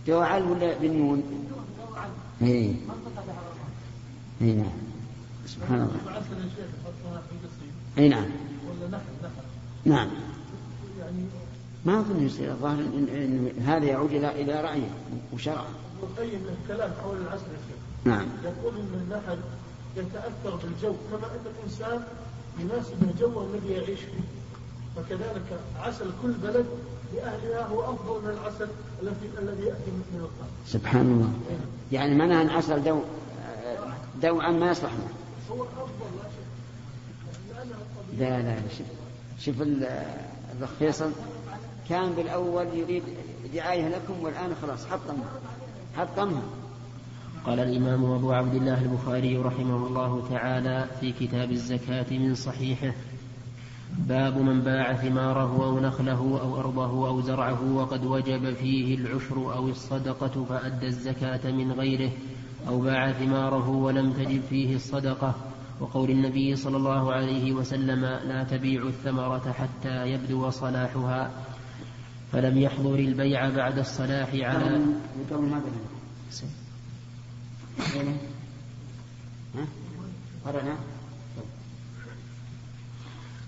دوعل 0.07 0.43
ولا 0.43 0.79
بالنون؟ 0.79 1.23
اي 2.43 2.77
اي 4.43 4.53
نعم 4.53 4.73
سبحان 5.47 5.81
الله 5.81 6.23
اي 7.99 8.09
نعم 8.09 8.25
ولا 8.69 8.89
نحل 8.89 9.03
نحل 9.23 9.45
نعم 9.85 10.09
ما 11.85 12.01
أظن 12.01 12.27
يصير 12.27 12.51
الظاهر 12.51 12.79
إن, 12.81 13.09
إن 13.09 13.63
هذا 13.63 13.85
يعود 13.85 14.13
إلى 14.13 14.43
إلى 14.43 14.61
رأيه 14.61 14.91
وشرعه. 15.33 15.67
ابن 16.03 16.03
القيم 16.03 16.45
له 16.47 16.57
كلام 16.69 16.93
حول 17.03 17.17
العسل 17.17 17.45
نعم. 18.05 18.27
يقول 18.45 18.75
إن 18.75 19.01
النحل 19.03 19.39
يتأثر 19.97 20.57
بالجو 20.57 20.95
كما 21.11 21.27
أن 21.27 21.53
الإنسان 21.57 22.05
يناسب 22.61 23.03
الجو 23.03 23.45
الذي 23.45 23.73
يعيش 23.73 24.01
فيه. 24.01 24.27
وكذلك 24.97 25.61
عسل 25.79 26.11
كل 26.23 26.33
بلد 26.33 26.67
لأهلها 27.17 27.67
هو 27.67 27.95
أفضل 27.95 28.23
من 28.25 28.31
العسل 28.31 28.69
الذي 29.03 29.31
الذي 29.39 29.63
يأتي 29.63 29.91
من 29.91 30.21
القلب. 30.21 30.51
سبحان 30.67 31.01
الله. 31.01 31.33
يعني 31.93 32.15
معناها 32.15 32.43
أن 32.43 32.51
عسل 32.51 32.83
دو 32.83 33.01
دوعا 34.23 34.51
ما 34.51 34.71
يصلح 34.71 34.91
هو 35.51 35.63
أفضل 35.63 36.07
لا 38.19 38.43
لا 38.43 38.43
لا 38.43 38.69
شوف. 38.79 38.87
شوف 39.39 39.63
الأخ 39.63 40.71
فيصل. 40.79 41.11
كان 41.89 42.13
بالأول 42.13 42.67
يريد 42.75 43.03
دعاية 43.55 43.89
لكم 43.89 44.23
والآن 44.23 44.55
خلاص 44.63 44.87
حطمها 44.87 45.31
حطمها 45.97 46.43
قال 47.47 47.61
الإمام 47.61 48.05
أبو 48.05 48.33
عبد 48.33 48.55
الله 48.55 48.83
البخاري 48.83 49.37
رحمه 49.37 49.87
الله 49.87 50.29
تعالى 50.31 50.87
في 51.01 51.13
كتاب 51.13 51.51
الزكاة 51.51 52.07
من 52.11 52.35
صحيحه 52.35 52.93
باب 53.93 54.39
من 54.39 54.61
باع 54.61 54.95
ثماره 54.95 55.65
أو 55.65 55.81
نخله 55.81 56.41
أو 56.43 56.61
أرضه 56.61 57.09
أو 57.09 57.21
زرعه 57.21 57.73
وقد 57.73 58.05
وجب 58.05 58.55
فيه 58.55 58.95
العشر 58.95 59.55
أو 59.55 59.69
الصدقة 59.69 60.45
فأدى 60.45 60.87
الزكاة 60.87 61.51
من 61.51 61.73
غيره 61.73 62.11
أو 62.69 62.81
باع 62.81 63.13
ثماره 63.13 63.69
ولم 63.69 64.13
تجب 64.13 64.41
فيه 64.51 64.77
الصدقة. 64.77 65.35
وقول 65.81 66.11
النبي 66.11 66.57
صلى 66.57 66.77
الله 66.77 67.13
عليه 67.13 67.53
وسلم 67.53 68.05
لا 68.05 68.45
تبيع 68.45 68.83
الثمرة 68.83 69.53
حتى 69.53 70.07
يبدو 70.13 70.51
صلاحها 70.51 71.31
فلم 72.33 72.59
يحضر 72.59 72.95
البيع 72.95 73.49
بعد 73.49 73.79
الصلاح 73.79 74.35
على 80.47 80.96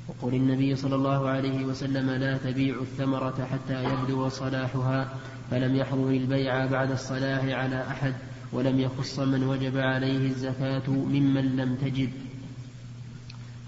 وقول 0.09 0.35
النبي 0.35 0.77
صلى 0.77 0.95
الله 0.95 1.29
عليه 1.29 1.65
وسلم 1.65 2.11
لا 2.11 2.37
تبيع 2.37 2.75
الثمرة 2.81 3.49
حتى 3.53 3.85
يبدو 3.85 4.29
صلاحها 4.29 5.09
فلم 5.51 5.77
يحضر 5.77 6.09
البيع 6.09 6.67
بعد 6.67 6.91
الصلاح 6.91 7.45
على 7.45 7.85
أحد 7.91 8.15
ولم 8.53 8.81
يخص 8.81 9.19
من 9.19 9.45
وجب 9.45 9.77
عليه 9.77 10.29
الزكاة 10.29 10.91
ممن 10.91 11.57
لم 11.57 11.75
تجب 11.75 12.11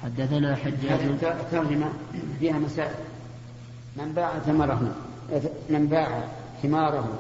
حدثنا 0.03 0.57
حجاج. 0.57 1.01
الترجمة 1.23 1.93
فيها 2.41 2.59
مسائل. 2.59 2.95
من 3.97 4.13
باع 4.13 4.39
ثمره 4.39 4.95
من 5.71 5.87
باع 5.87 6.25
ثماره 6.63 7.19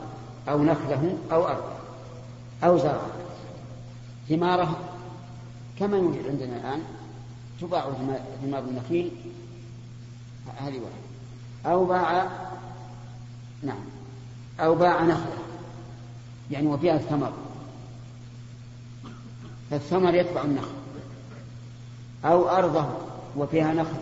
أو 0.48 0.62
نخله 0.62 1.18
أو 1.32 1.48
أرض 1.48 1.64
أو 2.64 2.78
زرع 2.78 3.00
ثماره 4.28 4.78
كما 5.78 5.96
يوجد 5.96 6.28
عندنا 6.28 6.56
الآن؟ 6.56 6.80
تباع 7.60 7.84
ثمار 8.42 8.62
النخيل. 8.62 9.10
هذه 10.58 10.78
واحدة. 10.78 11.10
أو 11.66 11.84
باع 11.84 12.28
نعم. 13.62 13.84
أو 14.60 14.74
باع 14.74 15.04
نخلة. 15.04 15.38
يعني 16.50 16.66
وفيها 16.66 16.94
الثمر. 16.94 17.32
فالثمر 19.70 20.14
يتبع 20.14 20.42
النخل. 20.42 20.74
أو 22.24 22.48
أرضه 22.48 22.86
وفيها 23.36 23.74
نخل. 23.74 24.00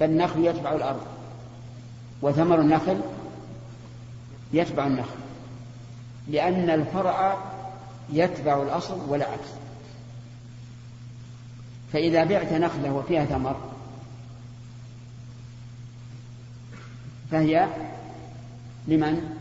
فالنخل 0.00 0.44
يتبع 0.44 0.72
الأرض. 0.72 1.06
وثمر 2.22 2.60
النخل 2.60 3.00
يتبع 4.52 4.86
النخل. 4.86 5.16
لأن 6.28 6.70
الفرع 6.70 7.38
يتبع 8.12 8.62
الأصل 8.62 8.98
ولا 9.08 9.26
عكس. 9.26 9.65
فإذا 11.96 12.24
بعت 12.24 12.52
نخلة 12.52 12.92
وفيها 12.92 13.24
ثمر 13.24 13.56
فهي 17.30 17.68
لمن؟ 18.88 19.36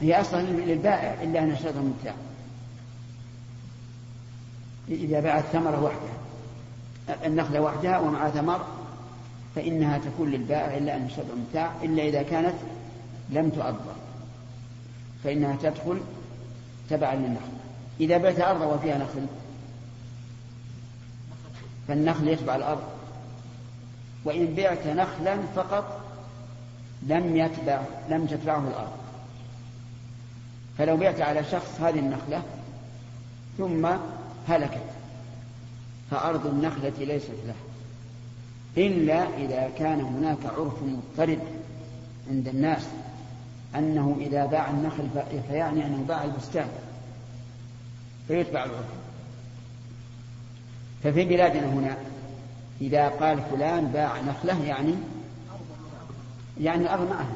هي 0.00 0.20
أصلا 0.20 0.42
للبائع 0.42 1.22
إلا 1.22 1.42
أن 1.42 1.50
اشترط 1.50 1.76
المبتاع 1.76 2.14
إذا 4.88 5.20
باع 5.20 5.38
الثمرة 5.38 5.82
وحدها 5.84 7.26
النخلة 7.26 7.60
وحدها 7.60 7.98
ومع 7.98 8.30
ثمر 8.30 8.66
فإنها 9.54 9.98
تكون 9.98 10.30
للبائع 10.30 10.76
إلا 10.76 10.96
أن 10.96 11.06
يشترط 11.06 11.26
المبتاع 11.32 11.72
إلا 11.82 12.02
إذا 12.02 12.22
كانت 12.22 12.54
لم 13.30 13.50
تؤبر 13.50 13.94
فإنها 15.24 15.56
تدخل 15.62 16.00
تبعا 16.90 17.14
للنخل 17.14 17.58
إذا 18.00 18.18
بعت 18.18 18.40
أرضا 18.40 18.66
وفيها 18.66 18.98
نخل 18.98 19.26
فالنخل 21.88 22.28
يتبع 22.28 22.56
الأرض. 22.56 22.82
وإن 24.24 24.54
بعت 24.54 24.86
نخلا 24.86 25.38
فقط 25.56 26.00
لم 27.02 27.36
يتبع 27.36 27.80
لم 28.10 28.26
تتبعه 28.26 28.68
الأرض. 28.68 28.92
فلو 30.78 30.96
بعت 30.96 31.20
على 31.20 31.44
شخص 31.44 31.80
هذه 31.80 31.98
النخلة 31.98 32.42
ثم 33.58 33.88
هلكت 34.48 34.84
فأرض 36.10 36.46
النخلة 36.46 36.92
ليست 36.98 37.30
له. 37.46 37.54
إلا 38.76 39.36
إذا 39.36 39.70
كان 39.78 40.00
هناك 40.00 40.38
عرف 40.58 40.82
مضطرد 40.82 41.38
عند 42.30 42.48
الناس 42.48 42.82
أنه 43.76 44.16
إذا 44.20 44.46
باع 44.46 44.70
النخل 44.70 45.08
فيعني 45.48 45.86
أنه 45.86 46.04
باع 46.08 46.24
البستان 46.24 46.68
فيتبع 48.28 48.64
العرف. 48.64 49.07
ففي 51.02 51.24
بلادنا 51.24 51.66
هنا 51.66 51.96
إذا 52.80 53.08
قال 53.08 53.42
فلان 53.50 53.86
باع 53.86 54.20
نخلة 54.20 54.64
يعني 54.64 54.94
يعني 56.60 56.82
الأرض 56.82 57.10
معه 57.10 57.28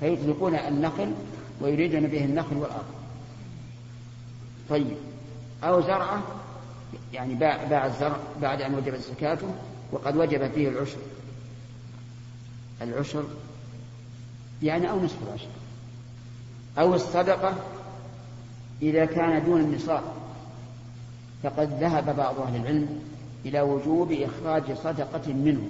فيطلقون 0.00 0.54
النخل 0.54 1.12
ويريدون 1.60 2.06
به 2.06 2.24
النخل 2.24 2.56
والأرض. 2.56 2.84
طيب. 4.70 4.96
أو 5.64 5.80
زرعة 5.80 6.22
يعني 7.12 7.34
باع, 7.34 7.64
باع 7.64 7.86
الزرع 7.86 8.16
بعد 8.42 8.62
أن 8.62 8.74
وجبت 8.74 9.00
زكاته 9.00 9.54
وقد 9.92 10.16
وجب 10.16 10.50
فيه 10.52 10.68
العشر. 10.68 10.98
العشر 12.82 13.24
يعني 14.62 14.90
أو 14.90 15.04
نصف 15.04 15.16
العشر. 15.28 15.48
أو 16.78 16.94
الصدقة 16.94 17.54
إذا 18.82 19.04
كان 19.04 19.44
دون 19.44 19.60
النصاب. 19.60 20.02
فقد 21.42 21.68
ذهب 21.80 22.16
بعض 22.16 22.40
أهل 22.40 22.56
العلم 22.56 23.00
إلى 23.44 23.60
وجوب 23.60 24.12
إخراج 24.12 24.62
صدقة 24.72 25.32
منه 25.32 25.62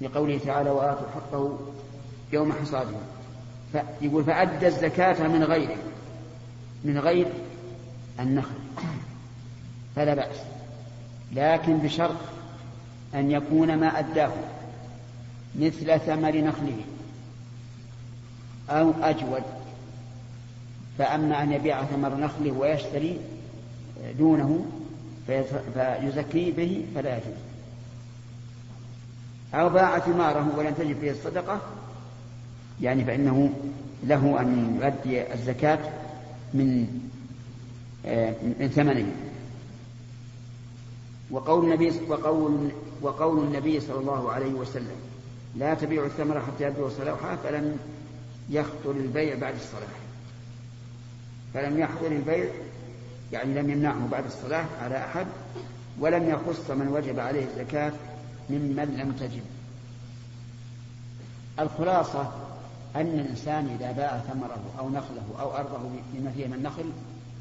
لقوله 0.00 0.38
تعالى 0.38 0.70
وآتوا 0.70 1.08
حقه 1.14 1.58
يوم 2.32 2.52
حصاده. 2.52 2.96
يقول 4.00 4.24
فأدى 4.24 4.66
الزكاة 4.66 5.28
من 5.28 5.44
غيره 5.44 5.76
من 6.84 6.98
غير 6.98 7.26
النخل. 8.20 8.54
فلا 9.96 10.14
بأس. 10.14 10.36
لكن 11.32 11.78
بشرط 11.78 12.16
أن 13.14 13.30
يكون 13.30 13.76
ما 13.78 13.98
أداه 13.98 14.32
مثل 15.56 16.00
ثمر 16.00 16.36
نخله 16.36 16.80
أو 18.70 18.92
أجود. 19.02 19.42
فأما 20.98 21.42
أن 21.42 21.52
يبيع 21.52 21.84
ثمر 21.84 22.16
نخله 22.16 22.52
ويشتري 22.52 23.18
دونه 24.18 24.64
فيزكي 25.26 26.50
به 26.50 26.86
فلا 26.94 27.16
يجوز. 27.16 27.36
أو 29.54 29.68
باع 29.68 29.98
ثماره 29.98 30.58
ولم 30.58 30.74
تجد 30.74 30.96
فيه 31.00 31.10
الصدقة 31.10 31.60
يعني 32.80 33.04
فإنه 33.04 33.50
له 34.04 34.40
أن 34.40 34.80
يؤدي 34.82 35.32
الزكاة 35.32 35.78
من 36.54 36.86
آه، 38.06 38.34
من 38.60 38.68
ثمنه. 38.68 39.06
وقول 41.30 41.64
النبي 41.64 41.92
وقول 42.08 42.70
وقول 43.02 43.44
النبي 43.44 43.80
صلى 43.80 43.98
الله 44.00 44.32
عليه 44.32 44.52
وسلم 44.52 44.96
لا 45.56 45.74
تبيع 45.74 46.06
الثمرة 46.06 46.40
حتى 46.40 46.64
يبدو 46.64 46.88
صلاحها 46.88 47.36
فلم 47.36 47.76
يخطر 48.50 48.90
البيع 48.90 49.38
بعد 49.38 49.54
الصلاح. 49.54 50.02
فلم 51.54 51.78
يحضر 51.78 52.06
البيع 52.06 52.50
يعني 53.32 53.54
لم 53.54 53.70
يمنعه 53.70 54.08
بعد 54.10 54.24
الصلاة 54.24 54.64
على 54.82 54.96
أحد 54.96 55.26
ولم 56.00 56.28
يخص 56.30 56.70
من 56.70 56.88
وجب 56.88 57.20
عليه 57.20 57.44
الزكاة 57.44 57.92
ممن 58.50 58.96
لم 58.98 59.12
تجب. 59.12 59.42
الخلاصة 61.58 62.32
أن 62.96 63.20
الإنسان 63.20 63.76
إذا 63.80 63.92
باع 63.92 64.18
ثمره 64.18 64.60
أو 64.78 64.88
نخله 64.88 65.40
أو 65.40 65.56
أرضه 65.56 65.78
بما 66.14 66.30
فيه 66.30 66.46
من 66.46 66.62
نخل 66.62 66.84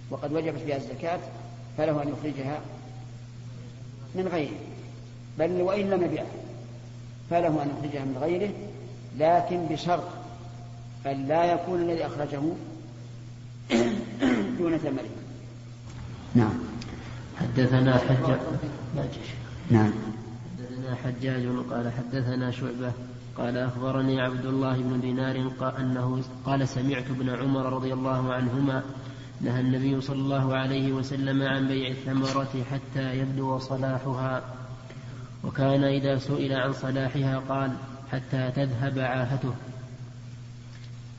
وقد 0.10 0.34
وجبت 0.34 0.60
فيها 0.60 0.78
الزكاة 0.78 1.20
فله 1.78 2.04
أن 2.04 2.10
يخرجها 2.10 2.60
من 4.16 4.28
غيره. 4.28 4.60
بل 5.40 5.62
وإن 5.62 5.90
لم 5.90 6.04
يبيعه 6.04 6.26
فله 7.30 7.64
أن 7.64 7.70
يخرجها 7.78 8.06
من 8.06 8.18
غيره 8.22 8.50
لكن 9.18 9.66
بشرط 9.66 10.08
أن 11.06 11.28
لا 11.28 11.46
يكون 11.46 11.82
الذي 11.82 12.06
أخرجه 12.06 12.42
دون 14.60 14.78
ثمنه 14.78 15.21
نعم. 16.36 16.54
حدثنا 17.40 17.98
حجاج 17.98 18.40
نعم. 19.72 19.92
حدثنا 20.58 20.96
حجاج 20.96 21.46
قال 21.72 21.92
حدثنا 21.92 22.52
شعبة 22.52 22.92
قال 23.38 23.58
أخبرني 23.58 24.22
عبد 24.22 24.46
الله 24.46 24.78
بن 24.78 25.00
دينار 25.02 25.48
قال 25.60 25.76
أنه 25.76 26.24
قال 26.46 26.68
سمعت 26.68 27.04
ابن 27.10 27.30
عمر 27.30 27.74
رضي 27.74 27.94
الله 27.94 28.34
عنهما 28.34 28.84
نهى 29.42 29.60
النبي 29.60 30.02
صلى 30.02 30.20
الله 30.22 30.56
عليه 30.56 30.92
وسلم 30.92 31.42
عن 31.42 31.68
بيع 31.68 31.90
الثمرة 31.90 32.64
حتى 32.72 33.18
يبدو 33.18 33.60
صلاحها. 33.60 34.42
وكان 35.44 35.84
إذا 35.84 36.18
سئل 36.18 36.54
عن 36.54 36.74
صلاحها 36.74 37.42
قال 37.50 37.72
حتى 38.12 38.52
تذهب 38.56 39.00
عاهته. 39.00 39.54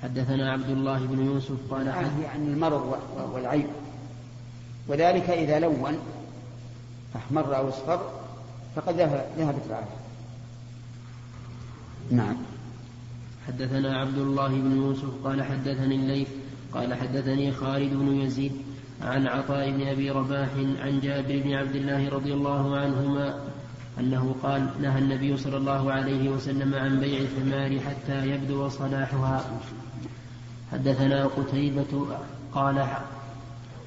حدثنا 0.02 0.52
عبد 0.52 0.70
الله 0.70 0.98
بن 0.98 1.26
يوسف 1.26 1.56
قال 1.70 1.92
حدث 1.92 2.26
عن 2.34 2.46
المرض 2.46 2.98
والعيب. 3.34 3.66
وذلك 4.88 5.30
إذا 5.30 5.58
لون 5.58 5.98
أحمر 7.16 7.56
أو 7.56 7.68
اصفر 7.68 8.10
فقد 8.76 8.94
ذهبت 9.38 9.62
العافية 9.66 10.02
نعم. 12.10 12.36
حدثنا 13.46 13.98
عبد 13.98 14.18
الله 14.18 14.48
بن 14.48 14.76
يوسف 14.76 15.10
قال 15.24 15.42
حدثني 15.42 15.94
الليث 15.94 16.28
قال 16.74 16.94
حدثني 16.94 17.52
خالد 17.52 17.94
بن 17.94 18.20
يزيد 18.20 18.52
عن 19.02 19.26
عطاء 19.26 19.70
بن 19.70 19.86
أبي 19.86 20.10
رباح 20.10 20.48
عن 20.56 21.00
جابر 21.02 21.42
بن 21.44 21.52
عبد 21.52 21.76
الله 21.76 22.08
رضي 22.08 22.34
الله 22.34 22.76
عنهما 22.76 23.40
أنه 23.98 24.34
قال 24.42 24.70
نهى 24.82 24.98
النبي 24.98 25.36
صلى 25.36 25.56
الله 25.56 25.92
عليه 25.92 26.28
وسلم 26.28 26.74
عن 26.74 27.00
بيع 27.00 27.20
الثمار 27.20 27.80
حتى 27.80 28.26
يبدو 28.26 28.68
صلاحها. 28.68 29.44
حدثنا 30.72 31.26
قتيبة 31.26 32.06
قال 32.54 32.86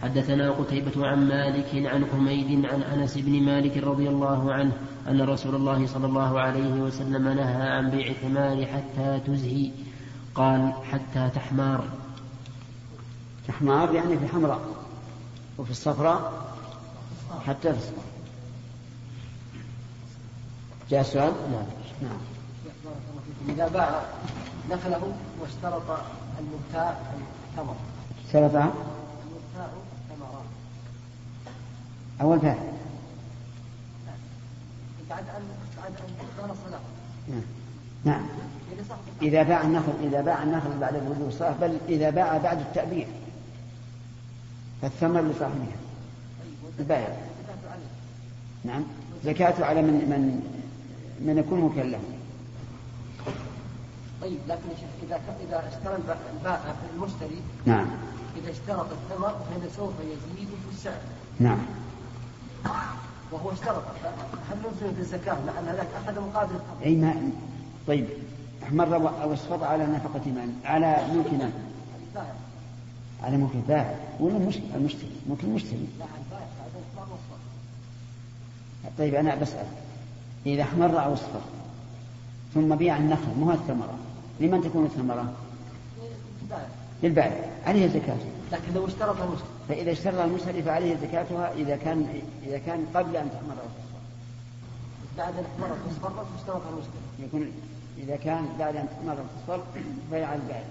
حدثنا 0.06 0.52
قتيبة 0.52 1.08
عن 1.08 1.28
مالك 1.28 1.70
عن 1.74 2.06
حميد 2.06 2.66
عن 2.66 2.84
أنس 2.84 3.18
بن 3.18 3.44
مالك 3.44 3.78
رضي 3.78 4.10
الله 4.10 4.54
عنه 4.54 4.72
أن 5.08 5.22
رسول 5.22 5.56
الله 5.56 5.88
صلى 5.88 6.06
الله 6.06 6.40
عليه 6.40 6.74
وسلم 6.74 7.28
نهى 7.28 7.70
عن 7.70 7.90
بيع 7.90 8.08
الثمار 8.08 8.66
حتى 8.66 9.20
تزهي. 9.28 9.72
قال 10.36 10.74
حتى 10.92 11.30
تحمار. 11.36 11.84
تحمار 13.48 13.96
يعني 13.96 14.18
في 14.18 14.28
حمراء 14.28 14.60
وفي 15.58 15.72
الصفراء 15.72 16.34
حتى 17.48 17.72
تصفر 17.74 18.02
جاء 20.90 21.02
السؤال؟ 21.02 21.34
نعم. 21.52 21.66
نعم. 22.02 22.20
إذا 23.50 23.68
باع 23.68 24.02
نخله 24.72 25.14
واشترط 25.42 26.00
المبتاع 26.40 26.98
الثمر 27.52 27.76
اشترط 28.26 28.56
المبتاع 28.56 29.68
ثمرات 30.10 30.46
أول 32.22 32.40
فاعل. 32.40 32.58
بعد 35.10 35.24
أن 35.38 35.44
بعد 35.78 35.94
أن 36.50 36.56
صلاة 36.66 36.80
نعم. 37.30 37.42
نعم. 38.06 38.26
إذا 39.22 39.44
باع 39.44 39.62
النخل 39.62 39.94
إذا 40.04 40.22
باع 40.22 40.44
النخل 40.44 40.78
بعد 40.82 40.96
الوضوء 40.96 41.28
الصلاة 41.28 41.56
بل 41.62 41.78
إذا 41.90 42.10
باع 42.10 42.38
بعد 42.38 42.60
التأبيع 42.60 43.08
فالثمر 44.82 45.22
لصاحبها. 45.22 45.78
البائع 46.80 47.18
نعم. 48.64 48.84
زكاة 49.26 49.66
على 49.66 49.82
من 49.82 49.94
من 49.94 50.42
من 51.20 51.38
يكون 51.38 51.62
مكلف 51.62 52.02
طيب 54.22 54.40
لكن 54.48 54.70
إذا 55.04 55.20
إذا 55.48 55.68
اشترى 55.68 55.96
البائع 56.36 56.76
المشتري 56.96 57.42
نعم. 57.66 57.88
إذا 58.38 58.52
اشترط 58.52 58.88
الثمر 58.92 59.30
فإنه 59.30 59.70
سوف 59.78 59.94
يزيد 60.00 60.48
في 60.48 60.76
السعر. 60.78 61.00
نعم. 61.40 61.58
وهو 63.32 63.52
اشترط. 63.52 63.84
هل 64.52 64.58
نلزم 64.58 64.96
بالزكاة 64.98 65.38
لأن 65.46 65.68
هذاك 65.68 65.88
أخذ 66.04 66.22
مقابل 66.22 66.56
أي 66.86 66.96
ما 66.96 67.32
طيب. 67.88 68.08
احمر 68.64 68.96
أو 68.96 69.34
اصفر 69.34 69.64
على 69.64 69.86
نفقة 69.86 70.26
من؟ 70.26 70.62
على 70.66 70.98
ملك 71.14 71.34
من؟ 71.34 71.54
على 73.24 73.38
ملك 73.38 73.52
البائع. 73.56 73.96
ولا 74.20 74.38
المشتري. 74.76 75.12
ملك 75.30 75.44
المشتري. 75.44 75.88
طيب 78.98 79.16
أنا 79.16 79.36
بسأل. 79.36 79.66
إذا 80.46 80.62
احمر 80.62 81.04
أو 81.06 81.14
اصفر 81.14 81.42
ثم 82.54 82.76
بيع 82.76 82.98
النخل 82.98 83.40
مو 83.40 83.52
الثمرة؟ 83.52 83.98
لمن 84.40 84.62
تكون 84.62 84.86
الثمرة؟ 84.86 85.34
للبائع. 87.04 87.50
عليه 87.66 87.88
زكاة 87.88 88.18
لكن 88.52 88.74
لو 88.74 88.88
اشترط 88.88 89.22
المشتري 89.22 89.55
فإذا 89.70 89.92
اشترط 89.92 90.20
المشتري 90.20 90.64
فعليه 90.64 90.96
زكاتها 90.96 91.54
إذا 91.54 91.76
كان 91.76 92.22
إذا 92.48 92.58
كان 92.58 92.86
قبل 92.96 93.16
أن 93.16 93.30
تحمر 93.30 93.54
أو 93.54 93.68
تصفر 93.68 94.02
بعد 95.18 95.34
أن 95.34 95.46
احمرت 95.46 95.80
واصفرت 95.88 96.26
اشترط 96.40 96.62
المشتري 96.68 97.02
يكون 97.20 97.52
إذا 97.98 98.16
كان 98.16 98.46
بعد 98.60 98.76
أن 98.76 98.88
تحمر 98.90 99.14
أو 99.14 99.26
تصفر 99.38 99.64
فهي 100.12 100.24
على 100.24 100.42
البائع 100.42 100.64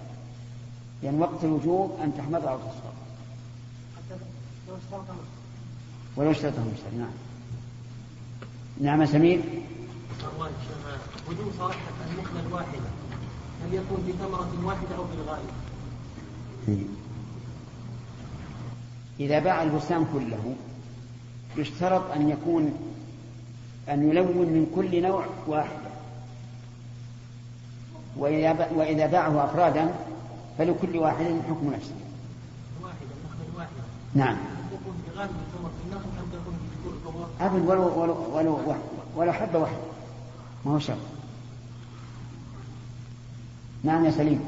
لأن 1.02 1.20
وقت 1.20 1.44
الوجوب 1.44 1.98
أن 2.02 2.16
تحمر 2.18 2.38
أو 2.38 2.59
تصفر 2.59 2.92
حتى 3.96 4.20
لو 4.68 4.74
اشترط 4.76 5.11
المشتري 5.11 5.44
ولو 6.16 6.30
اشترط 6.30 6.54
المشتري 6.59 6.96
نعم. 6.98 7.11
نعم 8.80 9.07
سمير. 9.07 9.40
وجوب 11.28 11.52
صلاحة 11.59 11.78
النخلة 12.11 12.40
الواحدة. 12.46 12.88
هل 13.64 13.74
يكون 13.74 13.98
بثمرة 14.09 14.66
واحدة 14.66 14.96
أو 14.96 15.04
بالغالب؟ 15.04 15.50
إذا 19.20 19.38
باع 19.38 19.62
البستان 19.62 20.07
كله 20.12 20.55
يشترط 21.57 22.11
أن 22.11 22.31
يكون 22.31 22.72
أن 23.88 24.11
يلون 24.11 24.46
من 24.46 24.72
كل 24.77 25.03
نوع 25.03 25.27
واحدة 25.46 25.90
وإذا 28.16 28.68
وإذا 28.74 29.07
باعه 29.07 29.44
أفرادا 29.44 29.94
فلكل 30.59 30.98
واحد 30.98 31.24
حكم 31.24 31.72
نفسه. 31.77 31.94
واحدة. 32.83 33.68
نعم. 34.14 34.37
أبد 37.40 37.66
ولو 37.66 38.00
ولو 38.00 38.37
ولو 38.37 38.74
ولو 39.16 39.33
حبة 39.33 39.59
واحدة 39.59 39.79
ما 40.64 40.72
هو 40.72 40.79
شرط. 40.79 40.96
نعم 43.85 44.05
يا 44.05 44.11
سليم. 44.11 44.40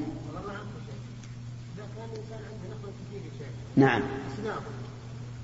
إذا 3.76 4.02
نعم. 4.46 4.62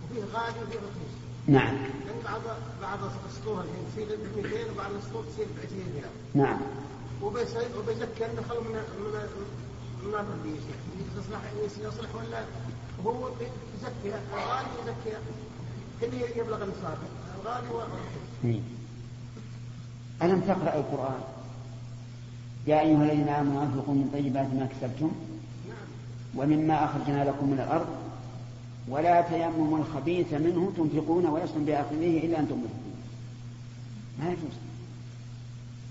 وفيه 0.04 0.24
غالي 0.34 0.58
وفيه 0.62 0.78
رخيص. 0.78 1.14
نعم. 1.46 1.74
لأن 1.74 2.20
بعض 2.24 2.40
بعض 2.82 2.98
السطور 3.28 3.64
الحين 3.64 3.84
تصير 3.92 4.18
ب 4.18 4.36
200 4.36 4.70
وبعض 4.72 4.90
السطور 4.92 5.24
تصير 5.24 5.46
ب 5.46 5.58
20 5.66 5.82
ريال. 5.94 6.10
نعم. 6.34 6.60
وبيزكي 7.22 8.26
النخل 8.26 8.56
من 8.60 8.74
من 8.74 9.14
من 10.04 10.14
الربيع 10.14 10.60
يصلح 11.18 11.40
يصلح 11.80 12.14
ولا 12.14 12.44
هو 13.06 13.28
يزكي 13.28 14.16
الغالي 14.34 14.68
يزكي 14.82 15.16
كل 16.00 16.40
يبلغ 16.40 16.62
النصاب 16.62 16.98
الغالي 17.40 17.68
والرخيص. 17.68 18.62
ألم 20.22 20.40
تقرأ 20.40 20.74
القرآن؟ 20.76 21.20
يا 22.66 22.80
أيها 22.80 23.04
الذين 23.04 23.28
آمنوا 23.28 23.62
أنفقوا 23.62 23.94
من 23.94 24.10
طيبات 24.12 24.46
ما 24.46 24.66
كسبتم 24.66 25.12
ومما 26.36 26.84
أخرجنا 26.84 27.24
لكم 27.24 27.50
من 27.50 27.60
الأرض 27.60 28.01
ولا 28.88 29.20
تيمموا 29.20 29.78
الخبيث 29.78 30.32
منه 30.32 30.72
تنفقون 30.76 31.26
ولستم 31.26 31.64
بآخذيه 31.64 32.26
إلا 32.26 32.40
أن 32.40 32.48
تؤمنوا 32.48 32.68
ما 34.18 34.28
يجوز 34.28 34.56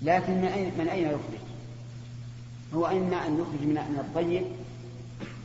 لكن 0.02 0.32
من 0.32 0.44
أين, 0.44 0.72
من 0.78 0.88
أين 0.88 1.06
يخرج؟ 1.06 1.42
هو 2.74 2.86
إما 2.86 3.26
أن 3.26 3.34
يخرج 3.34 3.68
من 3.68 3.96
الطيب 4.00 4.42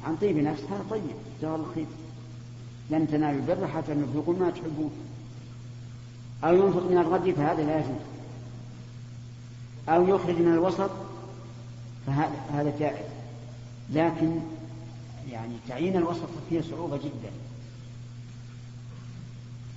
عن 0.05 0.15
طيب 0.15 0.37
نفس 0.37 0.61
هذا 0.63 0.83
طيب 0.89 1.03
جزاه 1.41 1.55
الله 1.55 1.67
خير. 1.75 1.85
لن 2.89 3.07
تنالوا 3.07 3.39
البر 3.39 3.67
حتى 3.67 3.93
تنفقوا 3.93 4.33
ما 4.33 4.49
تحبون. 4.49 4.91
أو 6.43 6.55
ينفق 6.55 6.91
من 6.91 6.97
الغد 6.97 7.31
فهذا 7.31 7.63
لا 7.63 7.79
يجوز. 7.79 8.01
أو 9.89 10.15
يخرج 10.15 10.35
من 10.35 10.53
الوسط 10.53 10.91
فهذا 12.07 12.73
جائز. 12.79 13.05
لكن 13.93 14.39
يعني 15.37 15.53
تعيين 15.67 15.95
الوسط 15.97 16.29
فيه 16.49 16.61
صعوبة 16.61 16.97
جدا. 16.97 17.31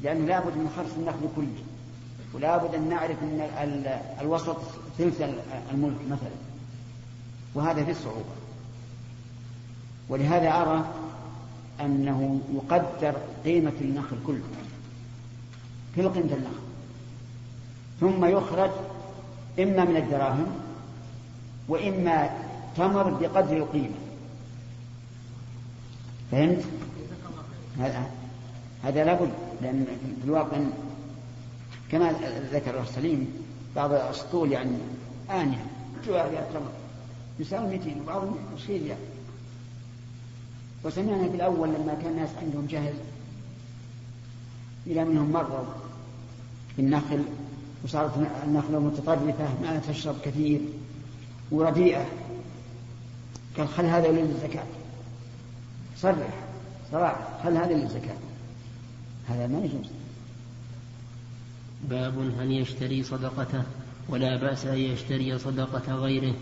لأنه 0.02 0.26
لابد 0.26 0.56
من 0.56 0.72
خرص 0.76 0.90
النخل 0.96 1.28
كله 1.36 1.62
ولابد 2.34 2.74
أن 2.74 2.88
نعرف 2.88 3.22
أن 3.22 4.00
الوسط 4.20 4.56
ثلث 4.98 5.22
الملك 5.72 5.98
مثلا. 6.10 6.36
وهذا 7.54 7.84
فيه 7.84 7.92
صعوبة. 7.92 8.40
ولهذا 10.08 10.62
أرى 10.62 10.84
أنه 11.80 12.40
يقدر 12.54 13.14
قيمة 13.44 13.72
النخل 13.80 14.16
كله 14.26 14.42
كل 15.96 16.08
قيمة 16.08 16.34
النخل. 16.34 16.60
ثم 18.00 18.24
يخرج 18.24 18.70
إما 19.58 19.84
من 19.84 19.96
الدراهم 19.96 20.46
وإما 21.68 22.30
تمر 22.76 23.10
بقدر 23.10 23.56
القيمة. 23.56 24.09
فهمت؟ 26.30 26.64
هذا 28.84 29.04
لابد 29.04 29.30
لأن 29.62 29.86
في 30.20 30.24
الواقع 30.24 30.58
كما 31.90 32.12
ذكر 32.52 32.82
السليم 32.82 33.28
بعض 33.76 33.92
الأسطول 33.92 34.52
يعني 34.52 34.76
آنية 35.30 35.66
جواريات 36.06 36.46
تمر 36.52 36.70
يساوي 37.40 37.68
200 37.68 38.00
وبعضهم 38.02 38.36
20 38.62 38.80
ريال 38.80 38.96
وسمعنا 40.84 41.28
في 41.28 41.34
الأول 41.34 41.68
لما 41.68 41.94
كان 42.02 42.12
الناس 42.12 42.30
عندهم 42.42 42.66
جهل 42.66 42.94
إلى 44.86 45.04
منهم 45.04 45.32
مرضوا 45.32 45.74
في 46.76 46.82
النخل 46.82 47.24
وصارت 47.84 48.12
النخلة 48.44 48.78
متطرفة 48.78 49.60
ما 49.62 49.80
تشرب 49.88 50.16
كثير 50.24 50.60
ورديئة. 51.52 52.06
قال 53.56 53.68
خل 53.68 53.84
هذا 53.84 54.08
للزكاة 54.08 54.64
صرح. 56.02 56.28
صراحة. 56.92 57.40
خل 57.44 57.56
هذا 57.56 57.72
للزكاة 57.72 58.16
هذا 59.28 59.46
ما 59.46 59.58
يجوز. 59.58 59.90
باب 61.88 62.18
هل 62.40 62.52
يشتري 62.52 63.02
صدقته 63.02 63.62
ولا 64.08 64.36
بأس 64.36 64.66
أن 64.66 64.78
يشتري 64.78 65.38
صدقة 65.38 65.94
غيره 65.94 66.34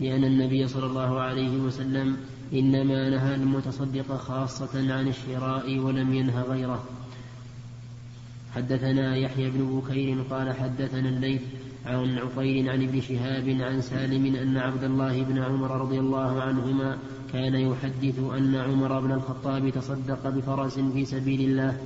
لأن 0.00 0.24
النبي 0.24 0.68
صلى 0.68 0.86
الله 0.86 1.20
عليه 1.20 1.56
وسلم 1.56 2.16
إنما 2.52 3.10
نهى 3.10 3.34
المتصدق 3.34 4.16
خاصة 4.16 4.94
عن 4.94 5.08
الشراء 5.08 5.78
ولم 5.78 6.14
ينه 6.14 6.42
غيره. 6.42 6.84
حدثنا 8.54 9.16
يحيى 9.16 9.50
بن 9.50 9.80
بكير 9.80 10.22
قال 10.22 10.56
حدثنا 10.56 11.08
الليث 11.08 11.42
عن 11.86 12.18
عقيل 12.18 12.68
عن 12.68 12.82
ابن 12.82 13.00
شهاب 13.00 13.48
عن 13.60 13.80
سالم 13.80 14.36
أن 14.36 14.56
عبد 14.56 14.84
الله 14.84 15.22
بن 15.22 15.38
عمر 15.38 15.80
رضي 15.80 15.98
الله 15.98 16.42
عنهما 16.42 16.98
كان 17.32 17.54
يحدث 17.54 18.18
أن 18.18 18.54
عمر 18.54 19.00
بن 19.00 19.12
الخطاب 19.12 19.70
تصدق 19.70 20.28
بفرس 20.28 20.78
في 20.78 21.04
سبيل 21.04 21.50
الله 21.50 21.76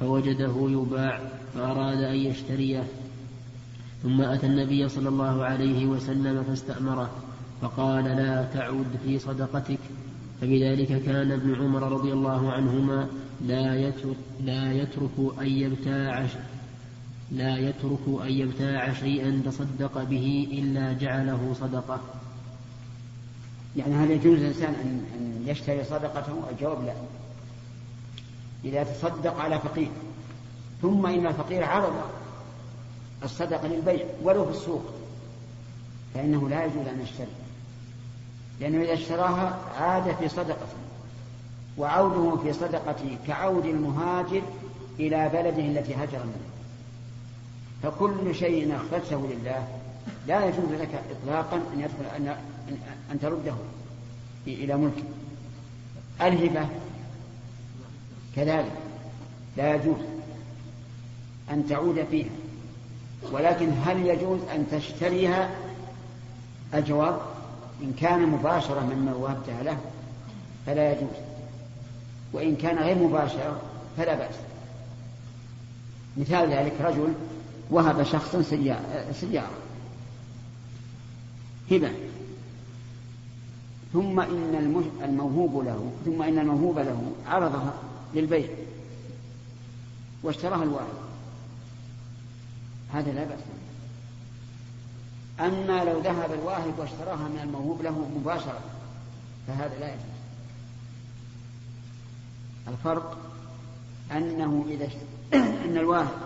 فوجده 0.00 0.54
يباع 0.68 1.20
فأراد 1.54 1.98
أن 1.98 2.16
يشتريه. 2.16 2.84
ثم 4.02 4.20
أتى 4.20 4.46
النبي 4.46 4.88
صلى 4.88 5.08
الله 5.08 5.44
عليه 5.44 5.86
وسلم 5.86 6.42
فاستأمره 6.42 7.10
فقال 7.62 8.04
لا 8.04 8.44
تعد 8.54 8.86
في 9.04 9.18
صدقتك. 9.18 9.78
فبذلك 10.40 11.02
كان 11.02 11.32
ابن 11.32 11.54
عمر 11.54 11.92
رضي 11.92 12.12
الله 12.12 12.52
عنهما 12.52 13.08
لا 13.46 13.74
يترك, 13.74 14.16
لا 14.44 14.72
يترك 14.72 15.40
أن 15.40 15.46
يبتاع 15.46 16.26
لا 17.30 17.58
يترك 17.58 18.22
أن 18.22 18.30
يبتاع 18.30 18.92
شيئا 18.92 19.42
تصدق 19.46 20.02
به 20.02 20.48
إلا 20.52 20.92
جعله 20.92 21.54
صدقة. 21.60 22.00
يعني 23.76 23.94
هل 23.94 24.10
يجوز 24.10 24.38
الإنسان 24.38 24.74
أن 24.74 25.44
يشتري 25.46 25.84
صدقته 25.84 26.32
الجواب 26.50 26.84
لا. 26.84 26.94
إذا 28.64 28.84
تصدق 28.84 29.40
على 29.40 29.58
فقير 29.58 29.88
ثم 30.82 31.06
إن 31.06 31.26
الفقير 31.26 31.64
عرض 31.64 31.94
الصدقة 33.24 33.68
للبيع 33.68 34.04
ولو 34.22 34.44
في 34.44 34.50
السوق 34.50 34.84
فإنه 36.14 36.48
لا 36.48 36.64
يجوز 36.64 36.86
أن 36.86 37.00
يشتري. 37.02 37.26
لأنه 38.60 38.84
إذا 38.84 38.92
اشتراها 38.92 39.58
عاد 39.78 40.14
في 40.14 40.28
صدقته 40.28 40.76
وعوده 41.78 42.42
في 42.42 42.52
صدقته 42.52 43.18
كعود 43.26 43.64
المهاجر 43.64 44.42
إلى 44.98 45.28
بلده 45.28 45.80
التي 45.80 45.94
هجر 45.94 46.18
منه. 46.24 46.53
فكل 47.84 48.34
شيء 48.34 48.76
أخرجته 48.76 49.26
لله 49.26 49.68
لا 50.26 50.44
يجوز 50.44 50.72
لك 50.80 51.02
إطلاقا 51.10 51.56
أن 51.56 51.80
يدخل 51.80 52.16
أن, 52.16 52.36
أن 53.12 53.20
ترده 53.20 53.54
إلى 54.46 54.76
ملكه 54.76 55.02
الهبة 56.20 56.68
كذلك 58.36 58.72
لا 59.56 59.74
يجوز 59.74 59.96
أن 61.50 61.66
تعود 61.68 62.04
فيها 62.10 62.30
ولكن 63.32 63.70
هل 63.84 64.06
يجوز 64.06 64.40
أن 64.54 64.66
تشتريها؟ 64.70 65.50
الجواب 66.74 67.20
إن 67.82 67.92
كان 68.00 68.26
مباشرة 68.28 68.80
مما 68.80 69.14
وهبتها 69.14 69.62
له 69.62 69.76
فلا 70.66 70.92
يجوز 70.92 71.16
وإن 72.32 72.56
كان 72.56 72.78
غير 72.78 72.98
مباشرة 72.98 73.60
فلا 73.96 74.14
بأس. 74.14 74.34
مثال 76.16 76.50
ذلك 76.50 76.72
رجل 76.80 77.14
وهب 77.74 78.02
شخصا 78.02 78.42
سيارة. 79.12 79.58
هبة. 81.70 81.90
ثم 83.92 84.20
إن 84.20 84.82
الموهوب 85.02 85.64
له 85.64 85.92
ثم 86.04 86.22
إن 86.22 86.38
الموهوب 86.38 86.78
له 86.78 87.12
عرضها 87.26 87.74
للبيع. 88.14 88.48
واشتراها 90.22 90.62
الواحد. 90.62 90.94
هذا 92.92 93.12
لا 93.12 93.24
بأس 93.24 93.38
أما 95.40 95.84
لو 95.84 96.00
ذهب 96.00 96.32
الواهب 96.32 96.78
واشتراها 96.78 97.28
من 97.28 97.40
الموهوب 97.42 97.82
له 97.82 98.08
مباشرة 98.16 98.60
فهذا 99.46 99.78
لا 99.80 99.88
يجوز. 99.88 100.14
الفرق 102.68 103.18
أنه 104.12 104.64
إذا 104.68 104.88
أن 105.64 105.76
الواهب 105.76 106.18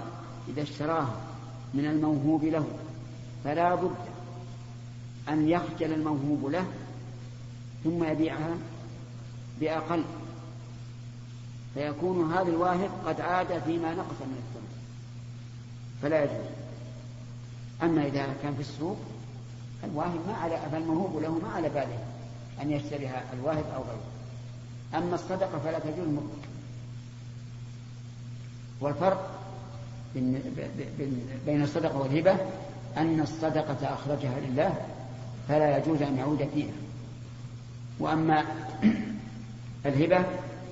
إذا 0.49 0.63
اشتراها 0.63 1.28
من 1.75 1.87
الموهوب 1.87 2.45
له 2.45 2.67
فلا 3.45 3.75
بد 3.75 3.97
أن 5.29 5.49
يخجل 5.49 5.93
الموهوب 5.93 6.47
له 6.47 6.67
ثم 7.85 8.05
يبيعها 8.05 8.57
بأقل. 9.61 10.05
فيكون 11.75 12.33
هذا 12.33 12.49
الواهب 12.49 12.91
قد 13.07 13.21
عاد 13.21 13.63
فيما 13.63 13.95
نقص 13.95 14.21
من 14.21 14.43
الثمن. 14.43 14.69
فلا 16.03 16.25
يجوز. 16.25 16.47
أما 17.83 18.07
إذا 18.07 18.35
كان 18.43 18.55
في 18.55 18.61
السوق 18.61 18.97
الواهب 19.85 20.21
ما 20.27 20.35
على 20.35 20.59
فالموهوب 20.73 21.23
له 21.23 21.39
ما 21.39 21.49
على 21.49 21.69
باله 21.69 21.99
أن 22.63 22.71
يشتريها 22.71 23.25
الواهب 23.33 23.65
أو 23.75 23.83
غيره. 23.83 24.09
أما 24.95 25.15
الصدقة 25.15 25.59
فلا 25.59 25.79
تجوز 25.79 26.09
مطلقا. 26.09 26.49
والفرق 28.81 29.38
بين 31.47 31.63
الصدقة 31.63 31.99
والهبة 31.99 32.37
أن 32.97 33.21
الصدقة 33.21 33.95
أخرجها 33.95 34.41
لله 34.41 34.75
فلا 35.49 35.79
يجوز 35.79 36.03
أن 36.03 36.19
يعود 36.19 36.49
فيها. 36.55 36.73
وأما 37.99 38.45
الهبة 39.87 40.25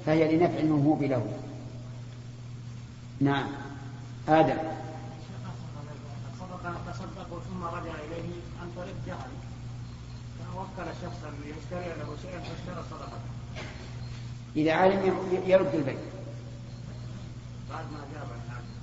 فهي 0.06 0.36
لنفع 0.36 0.58
الموهوب 0.58 1.02
له. 1.02 1.26
نعم. 3.20 3.46
آدم. 4.28 4.56
تصدق 6.86 7.42
ثم 7.48 7.64
رجع 7.64 7.92
إليه 7.92 8.32
عن 8.60 8.70
طريق 8.76 8.94
جهل. 9.06 9.30
فوكل 10.54 10.90
شخصا 11.02 11.30
ليشتري 11.44 11.88
له 11.88 12.16
شيئا 12.22 12.38
فاشترى 12.38 12.84
صدقة. 12.90 13.18
إذا 14.56 14.72
علم 14.72 15.18
يرد 15.46 15.74
البيت 15.74 16.15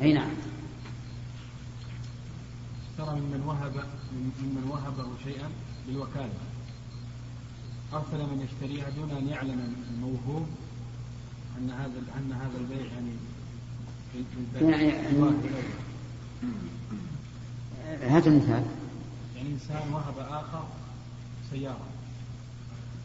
أي 0.02 0.14
نعم. 0.14 0.30
اشترى 2.92 3.20
ممن 3.20 3.44
وهب 3.46 3.86
ممن 4.14 4.70
وهبه 4.70 5.10
شيئا 5.24 5.50
بالوكالة. 5.88 6.34
أرسل 7.94 8.18
من 8.18 8.48
يشتريها 8.48 8.90
دون 8.90 9.12
أن 9.12 9.28
يعلم 9.28 9.76
الموهوب 9.92 10.48
أن 11.58 11.70
هذا 11.70 12.02
أن 12.18 12.32
هذا 12.32 12.58
البيع 12.58 12.92
يعني 12.94 13.12
يعني 14.62 14.92
هذا 18.02 18.30
المثال. 18.30 18.66
يعني 19.36 19.50
إنسان 19.50 19.94
وهب 19.94 20.20
آخر 20.20 20.64
سيارة 21.52 21.88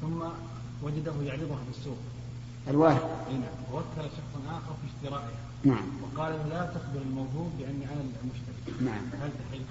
ثم 0.01 0.23
وجده 0.83 1.13
يعرضها 1.23 1.57
في 1.57 1.79
السوق. 1.79 1.99
الواهب 2.69 3.27
أي 3.31 3.35
نعم. 3.35 3.73
ووكل 3.73 3.87
شخصا 3.97 4.51
آخر 4.51 4.75
في 4.83 4.87
اشترائها. 4.97 5.48
نعم. 5.65 5.85
وقال 6.03 6.33
له 6.33 6.47
لا 6.49 6.67
تخبر 6.67 7.01
الموهوب 7.03 7.53
بأني 7.59 7.85
أنا 7.85 8.01
المشتري 8.01 8.85
نعم. 8.85 9.03
هل 9.23 9.31
تحل؟ 9.31 9.63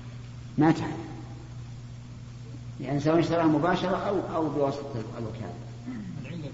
ما 0.58 0.72
تحل 0.72 0.98
يعني 2.82 3.00
سواء 3.00 3.20
اشتراها 3.20 3.46
مباشرة 3.46 3.98
أو 3.98 4.36
أو 4.36 4.50
بواسطة 4.50 5.04
الوكالة. 5.18 5.54
العلة 6.26 6.52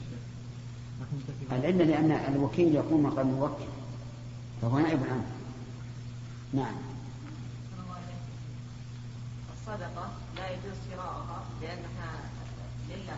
العلة 1.52 1.84
لأن 1.86 2.36
الوكيل 2.36 2.76
يقوم 2.76 3.04
مقام 3.04 3.30
الموكل 3.30 3.64
فهو 4.62 4.80
نائب 4.80 5.00
عنه 5.04 5.26
نعم. 6.54 6.76
الصدقة 9.54 10.12
لا 10.36 10.50
يجوز 10.50 10.78
شراءها 10.92 11.44
لأنها 11.62 12.12
لله. 12.90 13.18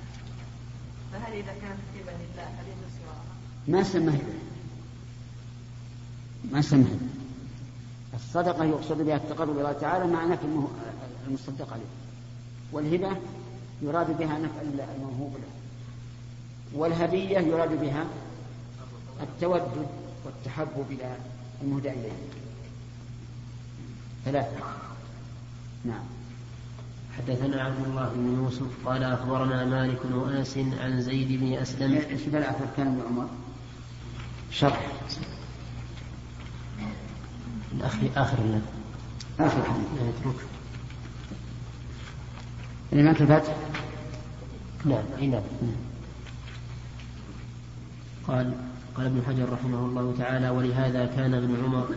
فهل 1.14 1.34
إذا 1.34 1.54
كانت 1.62 1.80
هبة 1.96 2.12
لله 2.12 2.44
هل 2.44 2.66
يجوز 2.68 2.92
شراءها؟ 3.02 3.36
ما 3.68 3.84
سمى 3.84 4.22
ما 6.52 6.62
سمى 6.62 7.00
الصدقة 8.14 8.66
يقصد 8.66 9.02
بها 9.02 9.16
التقرب 9.16 9.50
إلى 9.50 9.60
الله 9.60 9.74
تعالى 9.74 10.14
مع 10.14 10.26
نفع 10.26 10.48
المصدق 11.28 11.74
عليه. 11.74 11.84
والهبة 12.72 13.18
يراد 13.82 14.18
بها 14.18 14.40
نفع 14.40 14.62
الموهوب 14.98 15.34
له. 15.34 15.48
والهدية 16.74 17.40
يراد 17.40 17.82
بها 17.82 18.06
التودد 19.22 19.88
والتحبب 20.26 20.86
إلى 20.90 21.18
المهدى 21.62 21.90
إليه. 21.90 22.12
ثلاثة. 24.26 24.58
نعم. 25.86 26.04
حدثنا 27.18 27.64
عبد 27.64 27.86
الله 27.88 28.12
بن 28.16 28.44
يوسف 28.44 28.88
قال 28.88 29.04
أخبرنا 29.04 29.66
مالك 29.66 30.00
وانس 30.14 30.58
عن 30.58 31.02
زيد 31.02 31.40
بن 31.40 31.54
أسلم. 31.54 31.94
إيش 31.94 32.28
الاثر 32.28 32.66
كان 32.78 32.88
ابن 32.88 33.02
عمر؟ 33.08 33.28
شرح. 34.52 34.92
الآخر 37.78 38.10
آخر 38.16 38.38
له 38.38 38.62
آخر 39.40 39.58
الحديث. 39.58 39.86
يترك 40.20 40.36
الإمام 42.94 43.16
الفتح 43.22 43.56
نعم 44.86 45.04
أي 45.20 45.28
نعم. 45.28 45.42
قال 48.28 48.54
قال 48.96 49.06
ابن 49.06 49.22
حجر 49.28 49.54
رحمه 49.54 49.80
الله 49.80 50.14
تعالى 50.18 50.50
ولهذا 50.50 51.06
كان 51.06 51.34
ابن 51.34 51.56
عمر 51.66 51.88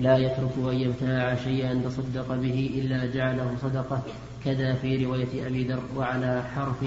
لا 0.00 0.18
يترك 0.18 0.52
أن 0.58 0.74
يبتاع 0.74 1.36
شيئا 1.44 1.82
تصدق 1.84 2.28
به 2.36 2.70
إلا 2.74 3.06
جعله 3.06 3.56
صدقة 3.62 4.02
كذا 4.44 4.74
في 4.74 5.04
رواية 5.04 5.46
أبي 5.46 5.64
ذر 5.64 5.82
وعلى 5.96 6.44
حرف 6.54 6.84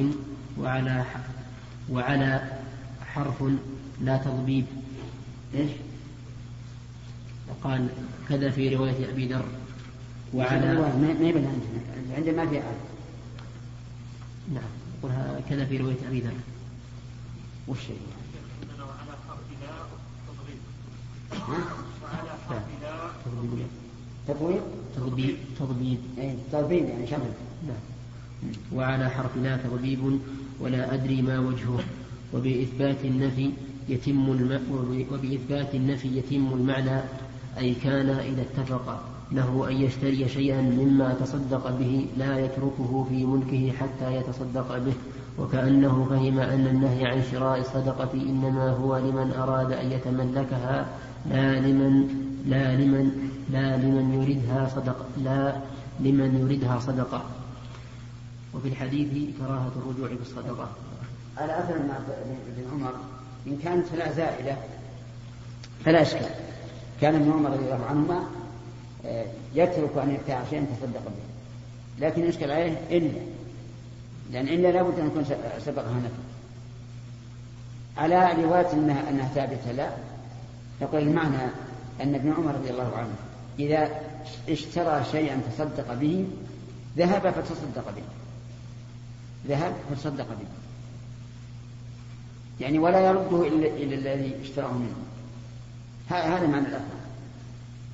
وعلى 0.60 1.04
وعلى 1.90 2.42
حرف 3.14 3.44
لا 4.02 4.18
تضبيب. 4.18 4.66
إيش؟ 5.56 5.70
قال 7.64 7.88
كذا 8.30 8.50
في 8.50 8.76
رواية 8.76 9.10
أبي 9.10 9.28
ذر 9.28 9.46
وعلى 10.34 10.74
ما 11.22 11.28
يبنى 11.28 11.48
عندنا. 12.16 12.44
ما 12.44 12.50
في 12.50 12.56
آية 12.56 12.78
نعم 14.54 14.64
كذا 15.50 15.66
في 15.66 15.78
رواية 15.78 16.08
أبي 16.08 16.20
ذر. 16.20 16.34
وش 17.68 17.80
تضبيب 24.96 25.36
تضبيب 25.60 26.00
اي 26.18 26.36
تضبيب 26.52 26.86
يعني 26.86 27.08
شمل 27.08 27.32
نعم. 27.68 27.78
وعلى 28.74 29.10
حرف 29.10 29.38
لا 29.38 29.58
تضبيب 29.58 30.20
ولا 30.60 30.94
أدري 30.94 31.22
ما 31.22 31.40
وجهه. 31.40 31.80
وبإثبات 32.34 33.06
النفي 33.06 33.52
يتم. 33.90 34.30
وبإثبات 35.12 35.76
النفي 35.76 36.18
يتم 36.18 36.54
المعنى. 36.54 37.02
أي 37.58 37.74
كان 37.74 38.10
إذا 38.10 38.42
اتفق 38.42 39.04
له 39.32 39.68
أن 39.70 39.76
يشتري 39.76 40.30
شيئا 40.30 40.62
مما 40.62 41.14
تصدق 41.14 41.70
به 41.70 42.08
لا 42.18 42.40
يتركه 42.40 43.06
في 43.10 43.26
ملكه 43.26 43.72
حتى 43.78 44.16
يتصدق 44.16 44.78
به 44.78 44.94
وكأنه 45.40 46.08
فهم 46.10 46.40
أن 46.40 46.68
النهي 46.68 47.06
عن 47.06 47.24
شراء 47.32 47.60
الصدقة 47.60 48.14
إنما 48.14 48.70
هو 48.70 48.98
لمن 48.98 49.34
أراد 49.38 49.72
أن 49.72 49.92
يتملكها 49.92 50.86
لا 51.30 51.60
لمن 51.60 52.08
لا 52.48 52.76
لمن 52.76 53.30
لا 53.52 53.78
لمن 53.78 54.22
يريدها 54.22 54.70
صدقة 54.76 55.06
لا 55.24 55.56
لمن 56.00 56.40
يريدها 56.42 56.80
صدقة. 56.80 57.24
وفي 58.54 58.68
الحديث 58.68 59.08
كراهة 59.40 59.72
الرجوع 59.76 60.18
بالصدقة. 60.18 60.70
على 61.38 61.60
أثر 61.60 61.76
ابن 61.76 62.72
عمر 62.72 62.94
إن 63.48 63.58
كانت 63.64 63.86
لا 63.98 64.12
زائدة 64.12 64.58
فلا 65.86 66.02
إشكال. 66.02 66.51
كان 67.02 67.16
ابن 67.16 67.32
عمر 67.32 67.50
رضي 67.50 67.64
الله 67.64 67.86
عنهما 67.90 68.24
آه، 69.06 69.26
يترك 69.56 69.98
أن 69.98 70.12
يبتاع 70.12 70.44
شيئا 70.50 70.66
تصدق 70.80 71.04
به. 71.04 71.32
لكن 72.08 72.24
يشكل 72.24 72.52
عليه 72.52 72.78
إلا 72.92 73.20
لأن 74.32 74.48
إلا 74.48 74.72
لابد 74.72 75.00
أن 75.00 75.08
يكون 75.08 75.26
سبقها 75.66 75.96
نفي 75.96 76.32
على 77.98 78.44
رواية 78.44 78.74
أنها, 78.74 79.10
أنها 79.10 79.28
ثابتة؟ 79.28 79.72
لا. 79.72 79.90
يقول 80.82 81.02
المعنى 81.02 81.44
أن 82.02 82.16
ابن 82.16 82.34
عمر 82.34 82.56
رضي 82.56 82.70
الله 82.70 82.98
عنه 82.98 83.14
إذا 83.60 83.90
اشترى 84.50 85.04
شيئا 85.12 85.42
تصدق 85.52 85.94
به 85.94 86.26
ذهب 86.98 87.30
فتصدق 87.32 87.96
به. 87.96 88.04
ذهب 89.48 89.74
فتصدق 89.92 90.28
به. 90.28 90.48
يعني 92.60 92.80
ولا 92.80 93.00
يرده 93.00 93.48
إلا, 93.48 93.68
إلا 93.68 93.96
الذي 93.96 94.36
اشتراه 94.44 94.72
منه. 94.74 94.96
هذا 96.12 96.48
معنى 96.48 96.68
الأثر 96.68 97.02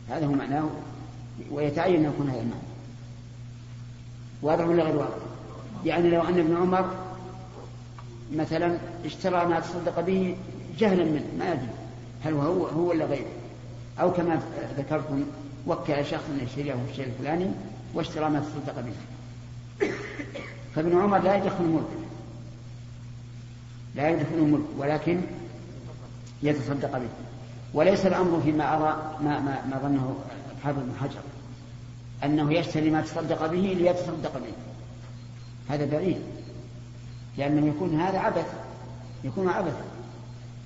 هذا 0.10 0.26
هو 0.26 0.32
معناه 0.32 0.70
ويتعين 1.52 2.06
أن 2.06 2.12
يكون 2.12 2.30
هذا 2.30 2.42
المعنى. 2.42 2.62
واضح 4.42 4.68
ولا 4.68 4.84
غير 4.84 4.96
واضح؟ 4.96 5.18
يعني 5.86 6.10
لو 6.10 6.22
أن 6.22 6.40
ابن 6.40 6.58
عمر 6.58 6.96
مثلا 8.34 8.78
اشترى 9.06 9.46
ما 9.46 9.60
تصدق 9.60 10.00
به 10.00 10.36
جهلا 10.80 11.04
منه 11.04 11.26
ما 11.40 11.52
يدري 11.52 11.68
هل 12.24 12.34
هو 12.34 12.68
هو 12.68 12.90
ولا 12.90 13.06
غيره. 13.06 13.32
أو 14.00 14.14
كما 14.14 14.42
ذكرتم 14.78 15.24
وكل 15.68 16.06
شخص 16.06 16.24
أن 16.30 16.40
يشتريه 16.44 16.76
الشيء 16.92 17.06
الفلاني 17.06 17.48
واشترى 17.94 18.30
ما 18.30 18.40
تصدق 18.40 18.82
به. 18.82 18.94
فابن 20.76 21.02
عمر 21.02 21.18
لا 21.18 21.36
يدخل 21.36 21.64
الملك 21.64 21.88
لا 23.96 24.10
يدخل 24.10 24.36
الملك 24.36 24.66
ولكن 24.78 25.22
يتصدق 26.44 26.98
به. 26.98 27.10
وليس 27.78 28.06
الأمر 28.06 28.42
فيما 28.42 28.74
أرى 28.74 29.16
ما, 29.22 29.40
ما, 29.40 29.66
ما 29.66 29.80
ظنه 29.80 30.16
حافظ 30.63 30.80
بن 30.80 30.94
حجر. 31.02 31.20
أنه 32.24 32.54
يشتري 32.54 32.90
ما 32.90 33.02
تصدق 33.02 33.46
به 33.46 33.58
ليتصدق 33.58 34.34
به. 34.38 34.54
هذا 35.70 35.86
بعيد 35.86 36.22
لأنه 37.38 37.68
يكون 37.68 38.02
هذا 38.02 38.20
عبث 38.20 38.54
يكون 39.24 39.50
عبثا. 39.50 39.86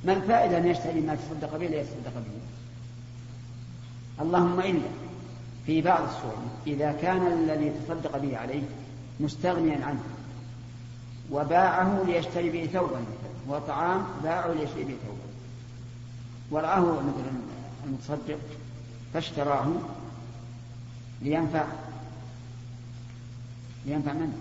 ما 0.04 0.14
الفائدة 0.14 0.58
أن 0.58 0.68
يشتري 0.68 1.02
ما 1.02 1.16
تصدق 1.16 1.58
به 1.58 1.68
ليتصدق 1.68 2.14
به؟ 2.16 2.42
اللهم 4.24 4.60
إلا 4.60 4.90
في 5.66 5.82
بعض 5.82 6.04
الصور 6.04 6.38
إذا 6.68 6.92
كان 6.92 7.28
الذي 7.28 7.70
تصدق 7.70 8.18
به 8.18 8.38
عليه 8.38 8.64
مستغنيا 9.20 9.86
عنه 9.86 10.04
وباعه 11.32 12.04
ليشتري 12.08 12.50
به 12.50 12.70
ثوبا 12.74 13.04
وطعام 13.48 14.06
باعه 14.24 14.54
ليشتري 14.54 14.84
به 14.84 14.96
ثوبا. 15.08 15.21
ورآه 16.52 16.80
مثلا 16.80 17.32
المتصدق 17.86 18.40
فاشتراه 19.14 19.68
لينفع 21.22 21.66
لينفع 23.86 24.14
من؟ 24.14 24.34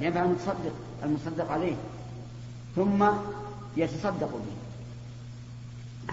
لينفع 0.00 0.24
المتصدق 0.24 0.72
المصدق 1.02 1.52
عليه 1.52 1.76
ثم 2.76 3.08
يتصدق 3.76 4.30
به. 4.30 4.56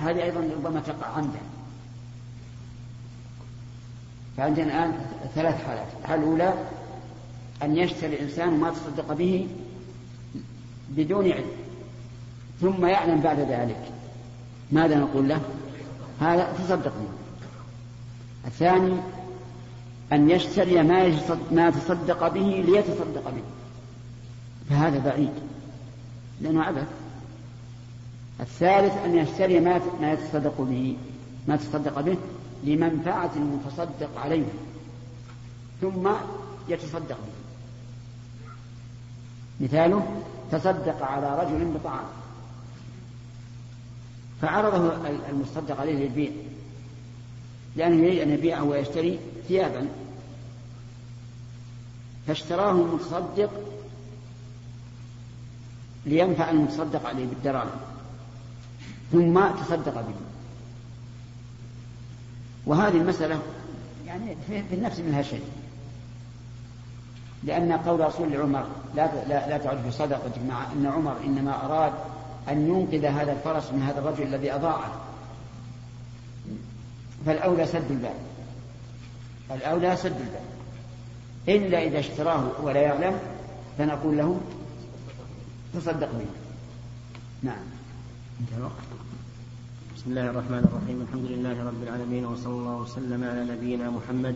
هذه 0.01 0.23
أيضا 0.23 0.39
ربما 0.39 0.79
تقع 0.79 1.07
عنده. 1.07 1.39
فعندنا 4.37 4.65
الآن 4.65 5.05
ثلاث 5.35 5.65
حالات. 5.65 5.87
الحالة 6.01 6.23
الأولى 6.23 6.53
أن 7.63 7.77
يشتري 7.77 8.15
الإنسان 8.15 8.59
ما 8.59 8.71
تصدق 8.71 9.13
به 9.13 9.47
بدون 10.89 11.31
علم 11.31 11.51
ثم 12.61 12.85
يعلم 12.85 13.21
بعد 13.21 13.39
ذلك. 13.39 13.92
ماذا 14.73 14.99
نقول 14.99 15.29
له؟ 15.29 15.41
هذا 16.21 16.53
تصدق 16.53 16.93
به 16.93 17.07
الثاني 18.45 18.97
أن 20.13 20.29
يشتري 20.29 20.83
ما, 20.83 21.19
ما 21.51 21.69
تصدق 21.69 22.27
به 22.27 22.63
ليتصدق 22.67 23.29
به. 23.29 23.43
فهذا 24.69 24.99
بعيد 24.99 25.33
لأنه 26.41 26.63
عبث. 26.63 26.87
الثالث 28.39 28.93
أن 29.05 29.17
يشتري 29.17 29.59
ما 29.59 29.81
ما 30.01 30.11
يتصدق 30.11 30.61
به 30.61 30.97
ما 31.47 31.55
تصدق 31.55 32.01
به 32.01 32.17
لمنفعة 32.63 33.31
المتصدق 33.35 34.19
عليه. 34.19 34.45
ثم 35.81 36.09
يتصدق 36.69 37.17
به. 37.17 37.43
مثاله 39.59 40.21
تصدق 40.51 41.03
على 41.03 41.39
رجل 41.39 41.65
بطعام. 41.65 42.22
فعرضه 44.43 45.07
المصدق 45.29 45.79
عليه 45.79 45.93
للبيع 45.93 46.31
لأنه 47.75 48.05
يريد 48.05 48.19
أن 48.19 48.29
يبيعه 48.29 48.63
ويشتري 48.63 49.19
ثيابا. 49.47 49.87
فاشتراه 52.27 52.71
المتصدق 52.71 53.49
لينفع 56.05 56.49
المتصدق 56.49 57.05
عليه 57.05 57.25
بالدراهم 57.25 57.79
ثم 59.11 59.47
تصدق 59.47 59.95
به. 59.95 60.15
وهذه 62.65 62.97
المسألة 62.97 63.39
يعني 64.07 64.35
في 64.47 64.75
النفس 64.75 64.99
منها 64.99 65.21
شيء. 65.21 65.43
لأن 67.43 67.71
قول 67.71 67.99
رسول 67.99 68.31
لعمر 68.31 68.65
لا 68.95 69.25
لا, 69.27 69.49
لا 69.49 69.57
تعد 69.57 69.81
في 69.83 69.91
صدقتك 69.91 70.41
مع 70.49 70.71
أن 70.71 70.85
عمر 70.85 71.17
إنما 71.25 71.65
أراد 71.65 71.93
أن 72.49 72.67
ينقذ 72.67 73.05
هذا 73.05 73.31
الفرس 73.31 73.71
من 73.71 73.81
هذا 73.81 73.99
الرجل 73.99 74.23
الذي 74.23 74.55
أضاعه. 74.55 75.01
فالأولى 77.25 77.65
سد 77.65 77.91
الباب. 77.91 78.15
الأولى 79.51 79.95
سد 79.95 80.15
الباب. 80.19 80.43
إلا 81.49 81.83
إذا 81.83 81.99
اشتراه 81.99 82.51
ولا 82.61 82.81
يعلم 82.81 83.19
فنقول 83.77 84.17
له 84.17 84.41
تصدق 85.73 86.11
به. 86.11 86.25
نعم. 87.43 87.63
بسم 89.95 90.09
الله 90.11 90.29
الرحمن 90.29 90.63
الرحيم. 90.69 91.01
الحمد 91.07 91.25
لله 91.25 91.67
رب 91.67 91.83
العالمين 91.83 92.25
وصلى 92.25 92.53
الله 92.53 92.75
وسلم 92.75 93.23
على 93.23 93.45
نبينا 93.45 93.89
محمد 93.89 94.35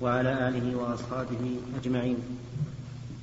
وعلى 0.00 0.48
آله 0.48 0.76
وأصحابه 0.76 1.56
أجمعين. 1.82 2.16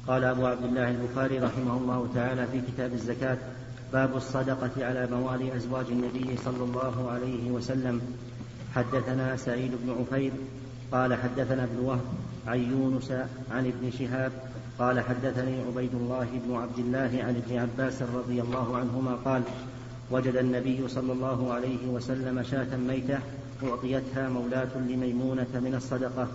قال 0.08 0.24
أبو 0.24 0.46
عبد 0.46 0.64
الله 0.64 0.90
البخاري 0.90 1.40
رحمه 1.40 1.78
الله 1.78 2.08
تعالى 2.16 2.48
في 2.48 2.62
كتاب 2.62 2.94
الزكاة 2.94 3.38
باب 3.94 4.18
الصدقة 4.18 4.86
على 4.86 5.08
موالي 5.12 5.56
أزواج 5.56 5.86
النبي 5.92 6.38
صلى 6.46 6.64
الله 6.64 7.12
عليه 7.12 7.52
وسلم. 7.52 8.02
حدثنا 8.76 9.36
سعيد 9.36 9.72
بن 9.84 9.96
عفير 10.00 10.32
قال 10.92 11.14
حدثنا 11.14 11.64
ابن 11.64 11.80
وهب 11.80 12.02
عن 12.48 12.60
يونس 12.60 13.12
عن 13.52 13.66
ابن 13.66 13.92
شهاب 14.00 14.32
قال 14.80 15.00
حدثني 15.00 15.62
عبيد 15.62 15.94
الله 15.94 16.28
بن 16.48 16.56
عبد 16.56 16.80
الله 16.80 17.24
عن 17.24 17.42
ابن 17.46 17.58
عباس 17.58 18.02
رضي 18.02 18.42
الله 18.42 18.78
عنهما 18.78 19.16
قال 19.26 19.42
وجد 20.12 20.36
النبي 20.36 20.88
صلى 20.88 21.14
الله 21.14 21.54
عليه 21.54 21.88
وسلم 21.88 22.44
شاة 22.44 22.78
ميتة 22.78 23.20
أعطيتها 23.64 24.30
مولاة 24.30 24.78
لميمونة 24.78 25.54
من 25.54 25.74
الصدقة. 25.78 26.28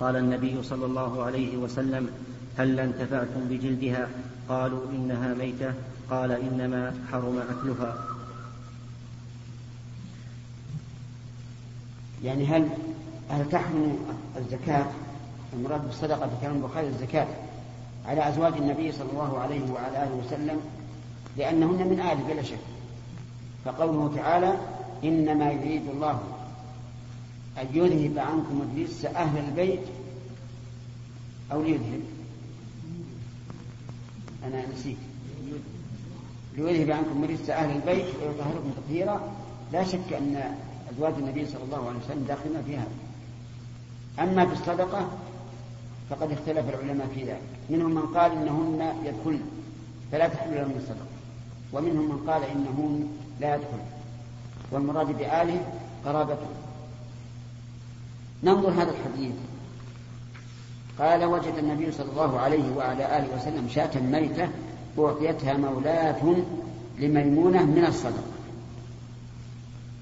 قال 0.00 0.16
النبي 0.16 0.62
صلى 0.62 0.86
الله 0.86 1.22
عليه 1.22 1.56
وسلم 1.56 2.08
هل 2.56 2.80
انتفعتم 2.80 3.40
بجلدها؟ 3.50 4.08
قالوا 4.48 4.80
إنها 4.92 5.34
ميتة. 5.34 5.72
قال 6.10 6.32
إنما 6.32 6.94
حرم 7.12 7.38
أكلها. 7.38 8.04
يعني 12.24 12.46
هل 12.46 12.68
هل 13.30 13.48
تحرم 13.50 13.98
الزكاة؟ 14.36 14.86
المراد 15.52 15.86
بالصدقة 15.86 16.28
في 16.28 16.34
كلام 16.40 16.56
البخاري 16.56 16.86
الزكاة 16.86 17.26
على 18.06 18.28
أزواج 18.28 18.52
النبي 18.52 18.92
صلى 18.92 19.10
الله 19.10 19.38
عليه 19.38 19.70
وعلى 19.72 20.02
آله 20.02 20.14
وسلم 20.26 20.60
لأنهن 21.36 21.88
من 21.88 22.00
آل 22.00 22.34
بلا 22.34 22.42
شك. 22.42 22.58
فقوله 23.64 24.16
تعالى 24.16 24.58
إنما 25.04 25.50
يريد 25.50 25.88
الله 25.88 26.22
أن 27.58 27.66
يذهب 27.74 28.18
عنكم 28.18 28.62
الرجس 28.62 29.04
أهل 29.04 29.44
البيت 29.44 29.86
أو 31.52 31.62
ليذهب. 31.62 32.00
أنا 34.44 34.62
نسيت. 34.74 34.96
ليذهب 36.56 36.90
عنكم 36.90 37.24
الرجس 37.24 37.50
أهل 37.50 37.76
البيت 37.76 38.06
ويطهركم 38.06 38.70
تطهيرا. 38.76 39.32
لا 39.72 39.84
شك 39.84 40.12
أن 40.12 40.56
أزواج 40.92 41.14
النبي 41.18 41.46
صلى 41.46 41.62
الله 41.64 41.88
عليه 41.88 41.98
وسلم 41.98 42.24
داخلين 42.28 42.62
في 42.66 42.76
هذا. 42.76 42.92
أما 44.18 44.46
في 44.46 44.52
الصدقة 44.52 45.08
فقد 46.10 46.32
اختلف 46.32 46.68
العلماء 46.68 47.06
في 47.14 47.24
ذلك. 47.24 47.40
منهم 47.70 47.94
من 47.94 48.02
قال 48.02 48.32
إنهن 48.32 48.94
يدخلن 49.04 49.42
فلا 50.12 50.28
تحل 50.28 50.54
لهم 50.54 50.72
الصدقة. 50.76 51.06
ومنهم 51.72 52.08
من 52.08 52.30
قال 52.30 52.42
إنهن 52.42 53.08
لا 53.40 53.54
يدخل 53.54 53.78
والمراد 54.72 55.18
بآله 55.18 55.60
قرابته. 56.04 56.46
ننظر 58.44 58.70
هذا 58.70 58.90
الحديث. 58.90 59.34
قال 60.98 61.24
وجد 61.24 61.54
النبي 61.58 61.92
صلى 61.92 62.10
الله 62.10 62.40
عليه 62.40 62.76
وعلى 62.76 63.18
آله 63.18 63.36
وسلم 63.36 63.68
شاة 63.68 64.00
ميتة 64.00 64.48
أعطيتها 64.98 65.56
مولاة 65.56 66.36
لميمونة 66.98 67.64
من 67.64 67.84
الصدقة. 67.88 68.34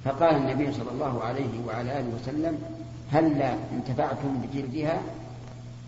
فقال 0.05 0.37
النبي 0.37 0.73
صلى 0.73 0.91
الله 0.91 1.23
عليه 1.23 1.67
وعلى 1.67 2.01
آله 2.01 2.09
وسلم 2.23 2.59
هلا 3.13 3.55
انتفعتم 3.73 4.43
بجلدها؟ 4.43 5.03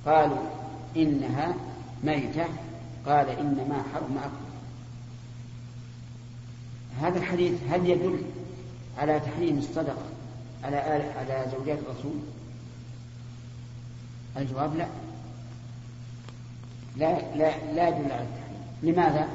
قالوا 0.06 0.38
إنها 0.96 1.54
ميتة. 2.04 2.44
قال 3.06 3.28
إنما 3.28 3.82
حرم 3.94 4.18
أكل 4.18 4.44
هذا 7.00 7.18
الحديث 7.18 7.52
هل 7.70 7.90
يدل 7.90 8.18
على 8.98 9.20
تحريم 9.20 9.58
الصدقة 9.58 10.02
على 10.64 10.76
على 11.18 11.46
زوجات 11.52 11.78
الرسول؟ 11.78 12.18
الجواب 14.36 14.76
لا. 14.76 14.86
لا 16.96 17.36
لا 17.36 17.72
لا 17.72 17.88
يدل 17.88 18.12
على 18.12 18.22
التحريم. 18.22 18.43
لماذا؟ 18.84 19.28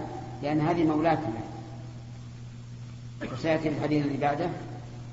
لأن 0.43 0.61
هذه 0.61 0.83
مولاة 0.83 1.19
له 1.19 1.49
وسيأتي 3.33 3.69
الحديث 3.69 4.05
اللي 4.05 4.17
بعده 4.17 4.45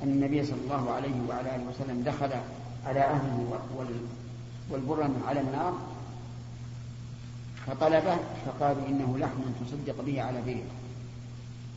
أن 0.02 0.08
النبي 0.08 0.44
صلى 0.44 0.58
الله 0.64 0.90
عليه 0.90 1.14
وعلى 1.28 1.56
آله 1.56 1.64
وسلم 1.64 2.02
دخل 2.02 2.30
على 2.86 3.00
أهله 3.00 3.58
والبر 4.70 5.10
على 5.26 5.40
النار 5.40 5.74
فطلبه 7.66 8.16
فقالوا 8.46 8.88
إنه 8.88 9.18
لحم 9.18 9.40
تصدق 9.66 10.04
به 10.06 10.22
على 10.22 10.42
بيته 10.42 10.76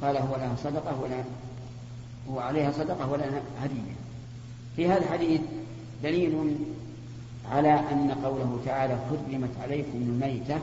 قال 0.01 0.18
هو 0.18 0.36
لها 0.36 0.55
صدقة 0.64 1.01
ولا 1.01 1.24
هو 2.30 2.39
عليها 2.39 2.72
صدقة 2.72 3.12
ولا 3.12 3.26
هدية. 3.62 3.95
في 4.76 4.88
هذا 4.88 4.97
الحديث 4.97 5.41
دليل 6.03 6.57
على 7.51 7.74
أن 7.74 8.12
قوله 8.24 8.60
تعالى 8.66 8.97
حرمت 9.10 9.49
عليكم 9.64 9.97
الميتة 9.97 10.60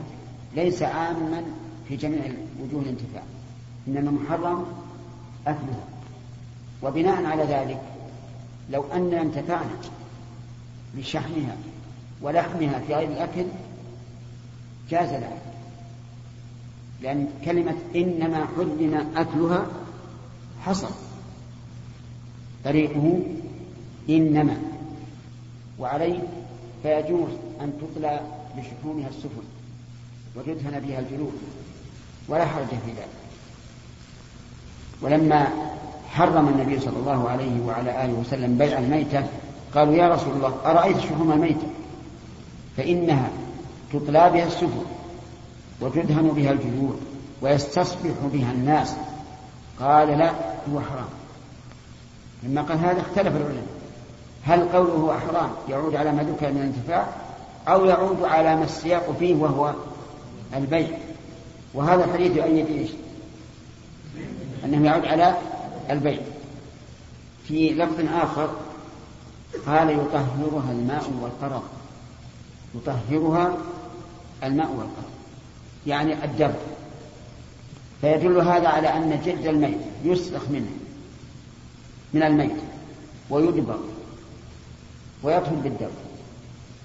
ليس 0.55 0.83
عاما 0.83 1.43
في 1.89 1.95
جميع 1.95 2.21
وجوه 2.61 2.81
الانتفاع 2.81 3.23
إنما 3.87 4.11
محرم 4.11 4.65
أكلها. 5.47 5.87
وبناء 6.83 7.25
على 7.25 7.43
ذلك 7.43 7.81
لو 8.71 8.83
أننا 8.93 9.21
انتفعنا 9.21 9.75
بشحمها 10.95 11.55
ولحمها 12.21 12.79
في 12.79 12.93
غير 12.93 13.07
الأكل 13.07 13.45
جاز 14.89 15.09
ذلك 15.09 15.41
لأن 17.01 17.27
كلمة 17.45 17.75
إنما 17.95 18.45
حرم 18.45 19.07
أكلها 19.15 19.67
حصل 20.61 20.91
طريقه 22.63 23.21
إنما. 24.09 24.57
وعليه 25.79 26.19
فيجوز 26.83 27.29
أن 27.61 27.73
تطلى 27.81 28.21
بشحومها 28.57 29.07
السفن 29.09 29.43
وتدهن 30.35 30.79
بها 30.79 30.99
الجلود. 30.99 31.33
ولا 32.27 32.45
حرج 32.45 32.67
في 32.67 32.91
ذلك. 32.91 33.07
ولما 35.01 35.47
حرم 36.09 36.47
النبي 36.47 36.79
صلى 36.79 36.97
الله 36.97 37.29
عليه 37.29 37.61
وعلى 37.67 38.05
آله 38.05 38.13
وسلم 38.13 38.57
بيع 38.57 38.79
الميتة 38.79 39.23
قالوا 39.75 39.93
يا 39.93 40.09
رسول 40.09 40.33
الله 40.33 40.53
أرأيت 40.65 40.99
شحوم 40.99 41.31
الميتة؟ 41.31 41.67
فإنها 42.77 43.29
تطلى 43.93 44.29
بها 44.29 44.47
السفن 44.47 44.85
وتدهن 45.81 46.27
بها 46.27 46.51
الجلود 46.51 46.99
ويستصبح 47.41 48.11
بها 48.33 48.51
الناس. 48.51 48.95
قال 49.79 50.07
لا 50.07 50.29
هو 50.73 50.79
حرام. 50.79 51.09
لما 52.43 52.61
قال 52.61 52.77
هذا 52.77 53.01
اختلف 53.01 53.35
العلماء. 53.35 53.77
هل 54.43 54.69
قوله 54.69 55.19
حرام 55.19 55.49
يعود 55.69 55.95
على 55.95 56.11
ما 56.11 56.23
ذكر 56.23 56.51
من 56.51 56.57
الانتفاع 56.57 57.07
أو 57.67 57.85
يعود 57.85 58.23
على 58.23 58.55
ما 58.55 58.63
السياق 58.63 59.15
فيه 59.19 59.35
وهو 59.35 59.73
البيع؟ 60.55 60.87
وهذا 61.77 62.05
الحديث 62.05 62.37
يؤيد 62.37 62.65
إيش؟ 62.65 62.89
أنه 64.65 64.85
يعود 64.85 65.05
على 65.05 65.37
البيع. 65.89 66.19
في 67.47 67.69
لفظ 67.69 68.05
آخر 68.13 68.49
قال 69.65 69.89
يطهرها 69.89 70.71
الماء 70.71 71.11
والقرض 71.21 71.63
يطهرها 72.75 73.57
الماء 74.43 74.67
والقرض 74.67 75.11
يعني 75.87 76.25
الدم. 76.25 76.53
فيدل 78.01 78.41
هذا 78.41 78.67
على 78.67 78.87
أن 78.87 79.21
جلد 79.25 79.45
الميت 79.45 79.77
يسلخ 80.03 80.41
منه 80.49 80.71
من 82.13 82.23
الميت 82.23 82.57
ويدبر 83.29 83.79
ويطهر 85.23 85.55
بالدبر 85.55 85.91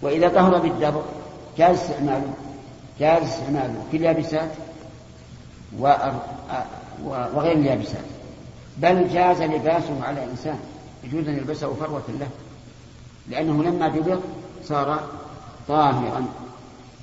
وإذا 0.03 0.28
طهر 0.28 0.59
بالدبر 0.59 1.05
جاز 1.59 1.76
استعماله 1.78 2.34
جاز 3.01 3.22
استعماله 3.22 3.84
في 3.90 3.97
اليابسات 3.97 4.51
وغير 5.78 7.52
اليابسات 7.52 8.04
بل 8.78 9.08
جاز 9.08 9.42
لباسه 9.42 10.04
على 10.04 10.24
الإنسان 10.24 10.58
يجوز 11.04 11.28
أن 11.28 11.36
يلبسه 11.36 11.74
فروة 11.74 12.02
له. 12.20 12.28
لأنه 13.30 13.62
لما 13.62 13.88
دبر 13.88 14.20
صار 14.64 15.08
طاهرا. 15.68 16.26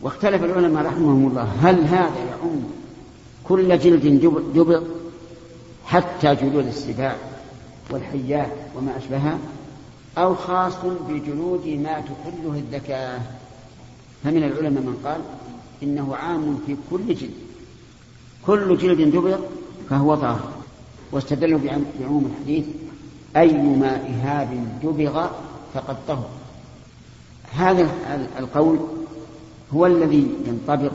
واختلف 0.01 0.43
العلماء 0.43 0.85
رحمهم 0.85 1.27
الله. 1.27 1.43
هل 1.61 1.83
هذا 1.83 2.19
يعم 2.29 2.63
كل 3.43 3.79
جلد 3.79 4.21
دبر 4.55 4.83
حتى 5.85 6.35
جلود 6.35 6.67
السباع 6.67 7.15
والحيات 7.89 8.51
وما 8.75 8.97
أشبهها؟ 8.97 9.37
أو 10.17 10.35
خاص 10.35 10.73
بجلود 11.09 11.67
ما 11.67 12.01
تحله 12.01 12.53
الذكاء؟ 12.55 13.35
فمن 14.23 14.43
العلماء 14.43 14.83
من 14.83 15.01
قال 15.05 15.21
إنه 15.83 16.15
عام 16.15 16.59
في 16.67 16.75
كل 16.91 17.15
جلد. 17.15 17.48
كل 18.45 18.77
جلد 18.77 19.01
دبر 19.01 19.39
فهو 19.89 20.15
طاهر 20.15 20.51
واستدلوا 21.11 21.59
بعموم 21.99 22.31
الحديث 22.31 22.65
أيما 23.37 23.95
إهاب 23.95 24.79
دبغ 24.83 25.27
فقد 25.73 25.97
طهر. 26.07 26.29
هذا 27.51 27.89
القول 28.39 28.79
هو 29.73 29.85
الذي 29.85 30.27
ينطبق 30.45 30.91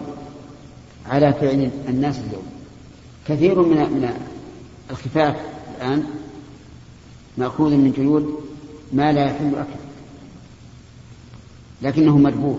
على 1.06 1.32
فعل 1.32 1.70
الناس 1.88 2.18
اليوم. 2.18 2.46
كثير 3.28 3.62
من 3.62 3.76
من 3.76 4.14
الخفاف 4.90 5.36
الآن 5.76 6.04
مأخوذ 7.38 7.70
من 7.70 7.92
جلود 7.96 8.40
ما 8.92 9.12
لا 9.12 9.24
يحل 9.24 9.48
أكله. 9.48 9.84
لكنه 11.82 12.18
مدبوغ 12.18 12.56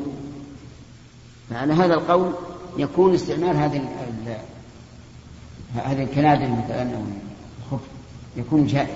فعلى 1.50 1.74
هذا 1.74 1.94
القول 1.94 2.32
يكون 2.78 3.14
استعمال 3.14 3.56
هذه 3.56 3.78
هذه 5.86 6.04
الكنادر 6.04 6.48
مثلا 6.48 6.82
أو 6.82 7.02
الخف 7.60 7.86
يكون 8.38 8.68
جائز. 8.68 8.90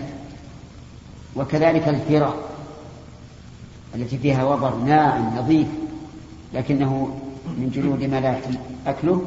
وكذلك 1.36 1.88
الفراء 1.88 2.36
التي 3.96 4.18
فيها 4.18 4.44
وبر 4.44 4.76
ناعم 4.76 5.38
نظيف 5.38 5.68
لكنه 6.54 7.20
من 7.58 7.70
جلود 7.76 8.04
ما 8.04 8.20
لا 8.20 8.30
يحل 8.30 8.58
أكله 8.88 9.22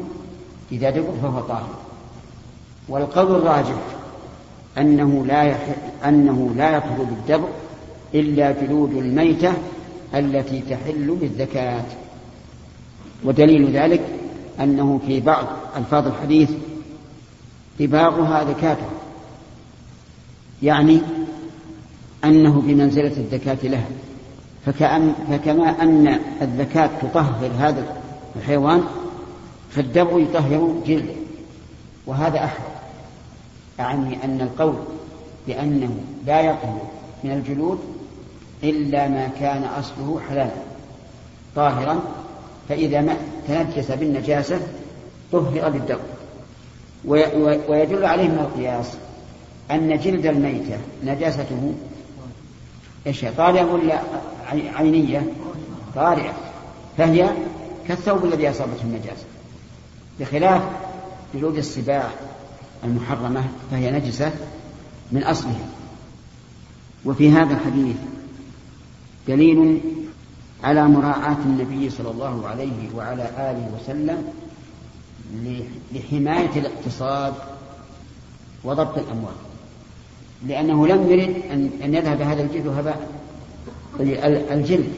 إذا 0.72 0.90
دبر 0.90 1.12
فهو 1.22 1.40
طاهر. 1.40 1.74
والقول 2.88 3.36
الراجح 3.36 3.82
أنه 4.78 5.26
لا 5.26 5.42
يح... 5.42 5.76
أنه 6.04 6.52
لا 6.56 6.76
يطهر 6.76 7.04
بالدبر 7.04 7.48
إلا 8.14 8.52
جلود 8.52 8.92
الميتة 8.92 9.52
التي 10.14 10.60
تحل 10.60 11.16
بالزكاة. 11.20 11.84
ودليل 13.24 13.76
ذلك 13.76 14.00
أنه 14.60 15.00
في 15.06 15.20
بعض 15.20 15.46
ألفاظ 15.76 16.06
الحديث 16.06 16.50
طباغها 17.86 18.44
ذكاته. 18.44 18.86
يعني 20.62 21.00
أنه 22.24 22.60
بمنزلة 22.60 23.16
الذكاة 23.16 23.58
لها. 23.62 23.86
فكأن 24.66 25.14
فكما 25.30 25.82
أن 25.82 26.18
الذكاة 26.42 26.90
تطهر 27.02 27.50
هذا 27.58 27.84
الحيوان 28.36 28.82
فالدبغ 29.70 30.18
يطهر 30.18 30.74
جلده. 30.86 31.14
وهذا 32.06 32.44
أحد. 32.44 32.62
أعني 33.80 34.24
أن 34.24 34.40
القول 34.40 34.74
بأنه 35.46 35.94
لا 36.26 36.40
يطهر 36.40 36.80
من 37.24 37.30
الجلود 37.30 37.78
إلا 38.64 39.08
ما 39.08 39.28
كان 39.40 39.64
أصله 39.64 40.20
حلالا. 40.28 40.62
طاهرا 41.56 42.00
فإذا 42.68 43.00
ما 43.00 43.16
تنجس 43.48 43.90
بالنجاسة 43.90 44.60
طهر 45.32 45.70
بالدم. 45.70 45.98
ويدل 47.04 48.04
عليه 48.04 48.28
من 48.28 48.38
القياس 48.38 48.96
أن 49.70 49.98
جلد 49.98 50.26
الميتة 50.26 50.78
نجاسته 51.04 51.74
إيش 53.06 53.24
طارئة 53.36 53.64
ولا 53.64 54.00
عينية؟ 54.50 55.26
طارئة. 55.94 56.32
فهي 56.98 57.30
كالثوب 57.88 58.24
الذي 58.24 58.50
أصابته 58.50 58.82
النجاسة. 58.82 59.24
بخلاف 60.20 60.62
جلود 61.34 61.56
السباع 61.56 62.10
المحرمة 62.84 63.44
فهي 63.70 63.90
نجسة 63.90 64.32
من 65.12 65.24
أصلها. 65.24 65.68
وفي 67.04 67.30
هذا 67.30 67.54
الحديث 67.54 67.96
دليل 69.28 69.80
على 70.64 70.88
مراعاة 70.88 71.36
النبي 71.46 71.90
صلى 71.90 72.10
الله 72.10 72.48
عليه 72.48 72.94
وعلى 72.96 73.22
آله 73.22 73.70
وسلم 73.76 74.32
لحماية 75.92 76.50
الاقتصاد 76.56 77.34
وضبط 78.64 78.98
الأموال. 78.98 79.34
لأنه 80.46 80.86
لم 80.86 81.10
يرد 81.10 81.42
أن 81.84 81.94
يذهب 81.94 82.20
هذا 82.20 82.42
الجلد 82.42 82.66
هباء 82.66 83.08
الجلد 84.50 84.92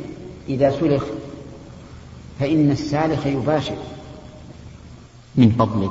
إذا 0.49 0.71
سلخ 0.71 1.05
فإن 2.41 2.71
السالخ 2.71 3.27
يباشر. 3.27 3.77
من 5.37 5.51
فضلك. 5.51 5.91